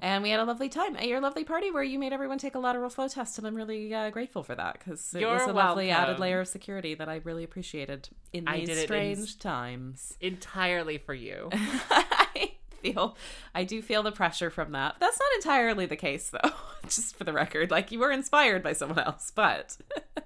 [0.00, 2.54] And we had a lovely time at your lovely party where you made everyone take
[2.54, 5.42] a lateral flow test, and I'm really uh, grateful for that because it You're was
[5.42, 9.38] a lovely added layer of security that I really appreciated in these it in- strange
[9.38, 10.16] times.
[10.22, 11.50] Entirely for you.
[12.80, 13.16] feel
[13.54, 14.96] I do feel the pressure from that.
[15.00, 16.50] That's not entirely the case though.
[16.84, 19.76] Just for the record, like you were inspired by someone else, but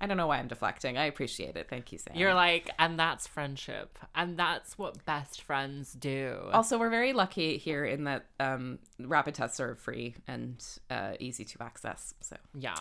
[0.00, 0.98] I don't know why I'm deflecting.
[0.98, 1.68] I appreciate it.
[1.70, 2.16] Thank you, Sam.
[2.16, 6.38] You're like, and that's friendship, and that's what best friends do.
[6.52, 11.44] also we're very lucky here in that um, rapid tests are free and uh, easy
[11.44, 12.14] to access.
[12.20, 12.74] So yeah.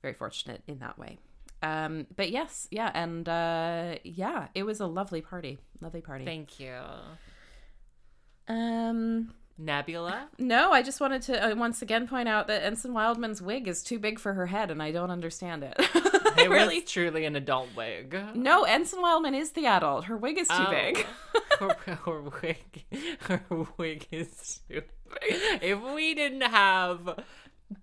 [0.00, 1.18] very fortunate in that way.
[1.64, 5.58] Um, but yes, yeah, and uh, yeah, it was a lovely party.
[5.80, 6.24] Lovely party.
[6.24, 6.74] Thank you.
[8.48, 10.28] Um, Nebula.
[10.38, 13.82] no, I just wanted to uh, once again point out that Ensign Wildman's wig is
[13.82, 15.76] too big for her head, and I don't understand it.
[16.36, 16.80] It really.
[16.80, 18.16] was truly an adult wig.
[18.34, 20.06] No, Ensign Wildman is the adult.
[20.06, 20.68] Her wig is too Oh.
[20.68, 21.06] big.
[21.60, 22.84] her, her wig,
[23.20, 23.44] her
[23.76, 24.82] wig is too
[25.20, 25.62] big.
[25.62, 27.20] If we didn't have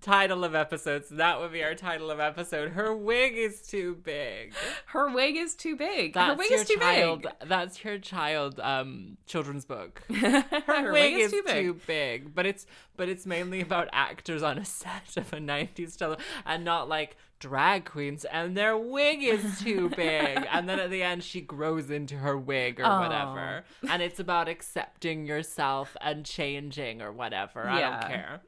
[0.02, 2.72] title of episodes, that would be our title of episode.
[2.72, 4.54] Her wig is too big.
[4.88, 6.14] Her wig is too big.
[6.14, 7.22] That's her wig is too child.
[7.24, 7.32] big.
[7.50, 10.02] That's your child um children's book.
[10.10, 11.66] Her, wig is too big.
[11.66, 12.36] too, big.
[12.36, 12.66] but it's
[12.96, 17.18] but it's mainly about actors on a set of a 90s tele and not like
[17.40, 21.90] drag queens and their wig is too big and then at the end she grows
[21.90, 23.00] into her wig or Oh.
[23.00, 28.42] whatever and it's about accepting yourself and changing or whatever i don't care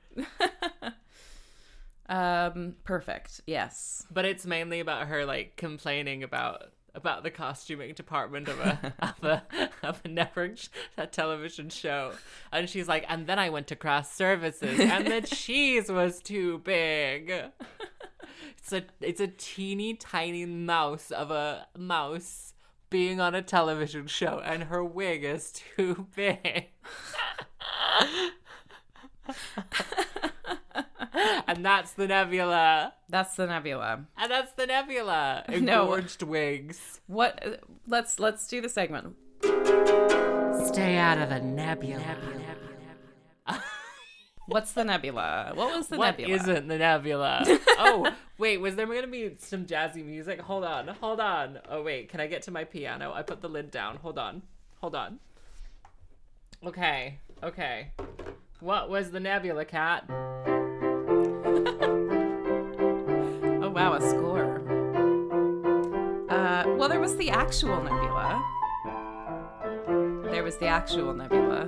[2.10, 3.42] Um, perfect.
[3.48, 4.06] Yes.
[4.12, 9.24] but it's mainly about her like complaining about about the costuming department of a of
[9.24, 9.44] a
[9.82, 12.14] of a network sh- a television show,
[12.52, 16.60] and she's like, and then I went to craft services, and the cheese was too
[16.60, 17.34] big.
[18.58, 22.54] It's a it's a teeny tiny mouse of a mouse
[22.90, 26.68] being on a television show, and her wig is too big.
[31.48, 32.94] and that's the nebula.
[33.10, 34.06] That's the nebula.
[34.18, 35.44] And that's the nebula.
[35.62, 36.00] No.
[36.26, 37.00] Wigs.
[37.08, 37.46] What?
[37.46, 37.50] uh,
[37.88, 39.16] Let's let's do the segment.
[39.42, 42.02] Stay out of the nebula.
[44.46, 45.52] What's the nebula?
[45.56, 46.36] What was the What nebula?
[46.42, 47.44] isn't the nebula?
[47.80, 50.42] oh, wait, was there gonna be some jazzy music?
[50.42, 51.60] Hold on, hold on.
[51.70, 53.14] Oh wait, can I get to my piano?
[53.14, 53.98] I put the lid down.
[53.98, 54.42] Hold on.
[54.82, 55.20] Hold on.
[56.66, 57.92] Okay, okay.
[58.60, 60.10] What was the nebula cat?
[63.74, 64.60] Wow, a score.
[66.30, 68.40] Uh, well, there was the actual nebula.
[70.32, 71.64] There was the actual nebula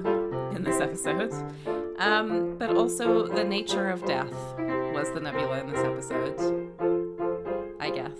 [0.55, 1.33] in this episode.
[1.97, 4.33] Um, but also the nature of death
[4.93, 6.39] was the nebula in this episode.
[7.79, 8.19] I guess.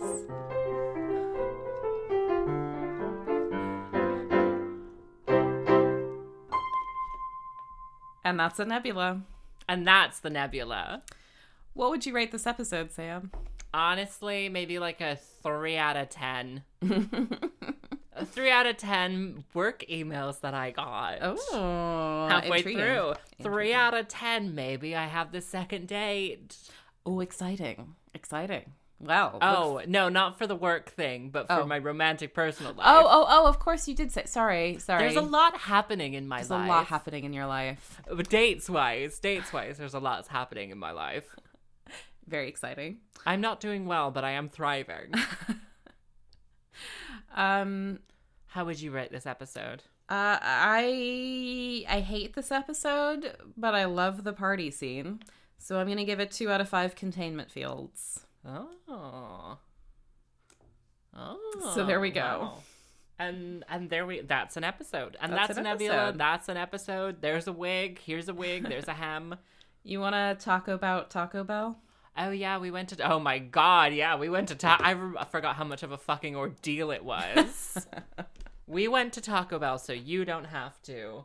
[8.23, 9.21] And that's a nebula.
[9.69, 11.03] And that's the nebula.
[11.75, 13.29] What would you rate this episode, Sam?
[13.75, 16.63] Honestly, maybe like a three out of ten.
[18.15, 21.17] a three out of ten work emails that I got.
[21.21, 22.81] Oh, halfway intriguing.
[22.81, 23.13] through.
[23.41, 24.95] Three out of ten, maybe.
[24.95, 26.55] I have the second date.
[27.05, 27.95] Oh, exciting.
[28.13, 28.71] Exciting.
[29.01, 29.39] Wow.
[29.41, 31.65] Oh, no, not for the work thing, but for Oh.
[31.67, 32.87] my romantic personal life.
[32.89, 34.23] Oh, oh, oh, of course you did say.
[34.25, 35.01] Sorry, sorry.
[35.03, 36.65] There's a lot happening in my There's life.
[36.65, 38.01] a lot happening in your life.
[38.09, 41.35] Uh, dates wise, dates wise, there's a lot happening in my life.
[42.27, 42.97] Very exciting.
[43.25, 45.13] I'm not doing well, but I am thriving.
[47.35, 47.99] Um
[48.47, 49.83] How would you rate this episode?
[50.09, 55.19] uh I I hate this episode, but I love the party scene.
[55.57, 58.25] So I'm going to give it 2 out of 5 containment fields.
[58.45, 59.57] Oh.
[61.17, 61.71] Oh.
[61.73, 62.21] So there we go.
[62.21, 62.57] wow.
[63.17, 65.15] And and there we that's an episode.
[65.21, 65.95] And That's that's, an nebula.
[65.95, 66.17] episode.
[66.19, 67.21] That's an episode.
[67.21, 67.99] There's a wig.
[68.05, 68.67] Here's a wig.
[68.67, 69.35] There's a hem.
[69.83, 71.77] You want to talk about Taco Bell?
[72.17, 73.11] Oh yeah, we went to.
[73.11, 74.55] Oh my god, yeah, we went to.
[74.55, 77.87] Ta- I, re- I forgot how much of a fucking ordeal it was.
[78.67, 81.23] we went to Taco Bell, so you don't have to.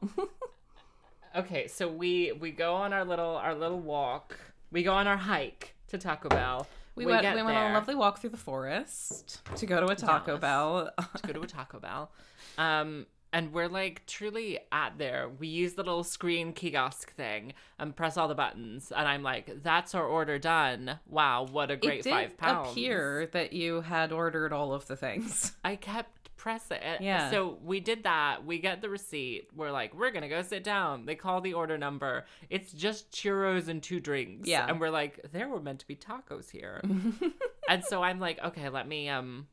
[1.37, 4.39] okay, so we we go on our little our little walk.
[4.73, 6.67] We go on our hike to Taco Bell.
[6.97, 9.97] We, went we went on a lovely walk through the forest to go to a
[9.97, 10.41] Taco Yes.
[10.41, 10.91] Bell.
[11.17, 12.11] to go to a Taco Bell.
[12.59, 15.29] Um, and we're like truly at there.
[15.39, 19.63] We use the little screen kiosk thing and press all the buttons, and I'm like,
[19.63, 22.71] "That's our order done." Wow, what a great it did five pounds!
[22.71, 25.53] appear that you had ordered all of the things.
[25.65, 26.79] I kept pressing.
[26.83, 27.03] it.
[27.03, 27.31] Yeah.
[27.31, 28.47] So we did that.
[28.47, 29.49] We get the receipt.
[29.55, 31.05] We're like, we're gonna go sit down.
[31.05, 32.25] They call the order number.
[32.49, 34.49] It's just churros and two drinks.
[34.49, 34.67] Yeah.
[34.67, 36.81] And we're like, there were meant to be tacos here.
[37.69, 39.49] and so I'm like, okay, let me um,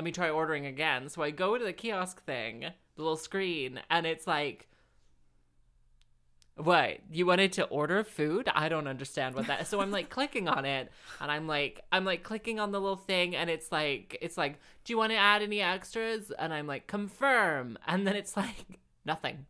[0.00, 1.10] let me try ordering again.
[1.10, 4.66] So I go to the kiosk thing, the little screen, and it's like.
[6.56, 7.00] What?
[7.10, 8.48] You wanted to order food?
[8.54, 9.66] I don't understand what that.
[9.66, 10.90] So I'm like clicking on it
[11.20, 14.58] and I'm like I'm like clicking on the little thing and it's like it's like,
[14.84, 18.80] "Do you want to add any extras?" and I'm like, "Confirm." And then it's like
[19.04, 19.44] nothing.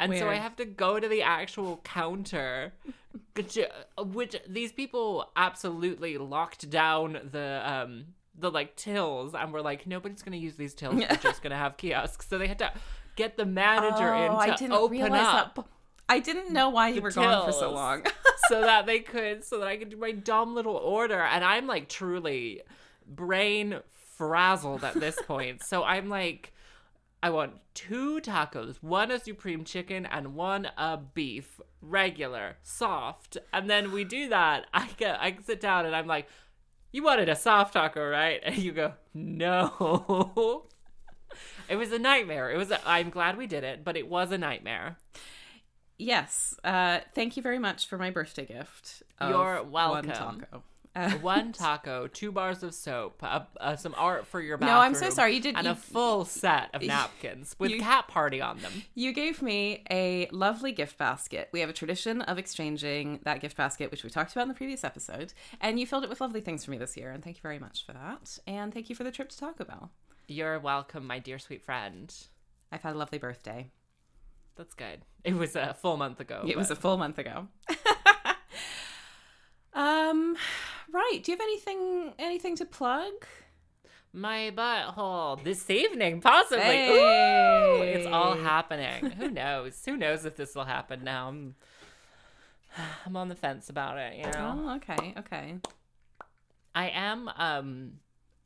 [0.00, 2.74] And so I have to go to the actual counter,
[3.34, 3.58] which,
[3.98, 8.06] which these people absolutely locked down the um
[8.38, 10.94] the like tills and were like nobody's gonna use these tills.
[10.94, 12.28] We're just gonna have kiosks.
[12.28, 12.72] So they had to
[13.16, 15.64] get the manager oh, in Oh, to I didn't open realize up that.
[16.08, 18.02] I didn't know why you were gone for so long.
[18.48, 21.66] so that they could so that I could do my dumb little order and I'm
[21.66, 22.62] like truly
[23.06, 23.80] brain
[24.16, 25.62] frazzled at this point.
[25.62, 26.52] So I'm like
[27.22, 33.38] I want two tacos, one a supreme chicken and one a beef, regular, soft.
[33.50, 34.66] And then we do that.
[34.74, 36.28] I get I sit down and I'm like,
[36.94, 40.66] "You wanted a soft taco, right?" And you go, "No."
[41.68, 42.50] It was a nightmare.
[42.52, 44.98] It was a, I'm glad we did it, but it was a nightmare.
[45.98, 46.54] yes.
[46.62, 49.02] Uh, thank you very much for my birthday gift.
[49.20, 50.44] You're welcome.
[50.96, 54.82] Uh, one taco, two bars of soap, uh, uh, some art for your No, bathroom.
[54.82, 55.34] I'm so sorry.
[55.34, 58.72] You did- and you- a full set of napkins with you- cat party on them.
[58.94, 61.48] You gave me a lovely gift basket.
[61.52, 64.54] We have a tradition of exchanging that gift basket, which we talked about in the
[64.54, 67.36] previous episode, and you filled it with lovely things for me this year, and thank
[67.38, 68.38] you very much for that.
[68.46, 69.90] And thank you for the trip to Taco Bell.
[70.28, 72.14] You're welcome, my dear sweet friend.
[72.70, 73.70] I've had a lovely birthday.
[74.56, 75.02] That's good.
[75.24, 76.44] It was a full month ago.
[76.46, 77.48] It was a full month ago.
[79.74, 80.36] um,
[80.94, 81.20] right.
[81.22, 83.12] Do you have anything anything to plug?
[84.14, 86.64] my butthole this evening, possibly.
[86.64, 86.88] Hey.
[86.88, 89.10] Ooh, it's all happening.
[89.18, 89.82] Who knows?
[89.84, 91.28] Who knows if this will happen now?
[91.28, 91.54] I'm,
[93.04, 94.16] I'm on the fence about it.
[94.16, 94.66] You know.
[94.66, 95.56] Oh, okay, okay.
[96.74, 97.92] I am um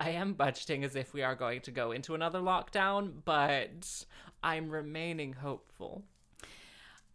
[0.00, 4.04] I am budgeting as if we are going to go into another lockdown, but
[4.42, 6.04] I'm remaining hopeful.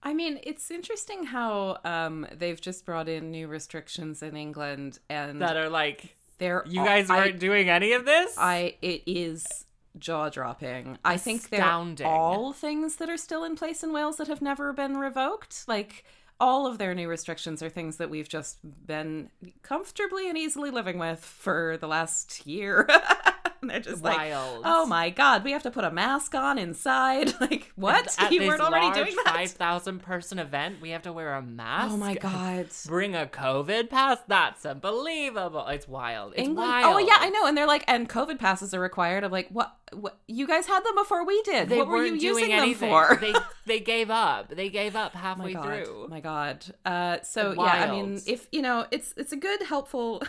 [0.06, 5.41] I mean, it's interesting how um they've just brought in new restrictions in England, and
[5.41, 8.36] That are like they're you guys I- weren't doing any of this?
[8.38, 9.66] I it is
[9.97, 10.97] jaw dropping.
[11.06, 11.64] I think they're
[12.04, 15.68] all things that are still in place in Wales that have never been revoked.
[15.68, 16.04] Like
[16.39, 19.30] all of their new restrictions are things that we've just been
[19.62, 22.88] comfortably and easily living with for the last year.
[23.64, 24.61] and they're just like, Wild.
[24.66, 27.34] oh my god, we have to put a mask on inside.
[27.43, 28.16] Like what?
[28.20, 29.34] At you this weren't already large doing that?
[29.34, 31.93] Five thousand person event, we have to wear a mask.
[31.93, 32.68] Oh my god.
[32.86, 34.20] Bring a COVID pass?
[34.28, 35.68] That's unbelievable.
[35.68, 36.34] It's wild.
[36.34, 36.70] It's England.
[36.70, 36.95] wild.
[36.95, 37.45] Oh yeah, I know.
[37.47, 39.24] And they're like, and COVID passes are required.
[39.24, 39.76] I'm like, what?
[39.91, 40.20] What?
[40.28, 41.70] You guys had them before we did.
[41.70, 43.18] They what were you doing using them for?
[43.20, 43.34] they
[43.66, 44.49] they gave up.
[44.55, 45.64] They gave up my halfway god.
[45.66, 46.07] through.
[46.09, 46.66] My god.
[46.86, 50.24] Uh, so yeah, I mean, if you know, it's it's a good helpful.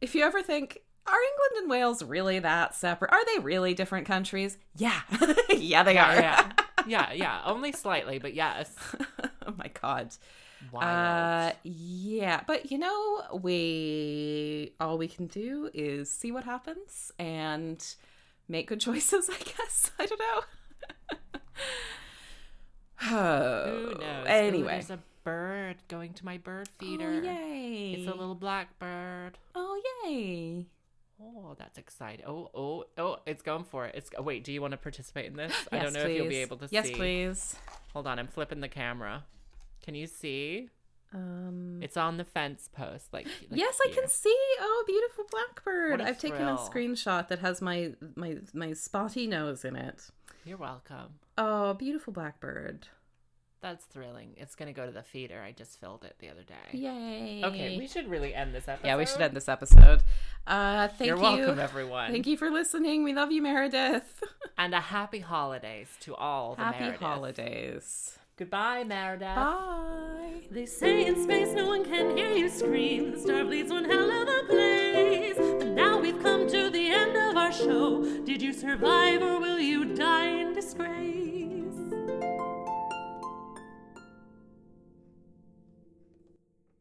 [0.00, 0.80] if you ever think.
[1.08, 3.12] Are England and Wales really that separate?
[3.12, 4.58] Are they really different countries?
[4.76, 5.00] Yeah.
[5.50, 6.14] yeah, they are.
[6.14, 6.52] yeah,
[6.86, 7.40] yeah, yeah.
[7.44, 8.74] Only slightly, but yes.
[9.46, 10.14] oh my god.
[10.72, 10.84] Wild.
[10.84, 17.84] Uh yeah, but you know, we all we can do is see what happens and
[18.48, 19.90] make good choices, I guess.
[19.98, 20.42] I don't know.
[22.98, 24.26] Who knows?
[24.26, 24.72] Ooh, Anyway.
[24.72, 27.20] there's a bird going to my bird feeder.
[27.22, 27.94] Oh, yay.
[27.98, 29.38] It's a little black bird.
[29.54, 30.66] Oh, yay.
[31.20, 32.24] Oh, that's exciting.
[32.26, 33.94] Oh, oh, oh, it's going for it.
[33.96, 35.52] It's wait, do you want to participate in this?
[35.72, 36.42] I Yes, don't know if you'll be please.
[36.42, 36.94] able to yes, see.
[36.94, 37.56] please.
[37.92, 39.24] Hold on, I'm flipping the camera.
[39.82, 40.68] Can you see?
[41.12, 43.12] Um, It's on the fence post.
[43.12, 44.36] Like, like yes, I can see.
[44.60, 46.00] Oh, beautiful blackbird.
[46.02, 50.08] I've taken a screenshot that has my my my spotty nose in it.
[50.44, 51.18] You're welcome.
[51.36, 52.88] Oh, beautiful blackbird.
[53.60, 54.34] That's thrilling.
[54.36, 55.42] It's gonna go to the feeder.
[55.42, 56.78] I just filled it the other day.
[56.78, 57.42] Yay.
[57.44, 58.86] Okay, we should really end this episode.
[58.86, 60.02] Yeah, we should end this episode.
[60.46, 61.22] Uh, thank You're you.
[61.22, 62.12] welcome, everyone.
[62.12, 63.02] Thank you for listening.
[63.02, 64.22] We love you, Meredith.
[64.60, 67.00] And a happy holidays to all the Happy Meredith.
[67.00, 68.18] holidays.
[68.36, 69.36] Goodbye, Meredith.
[69.36, 70.42] Bye.
[70.50, 73.12] They say in space no one can hear you scream.
[73.12, 75.36] The star bleeds one hell of a place.
[75.36, 78.02] But now we've come to the end of our show.
[78.24, 81.37] Did you survive or will you die in disgrace?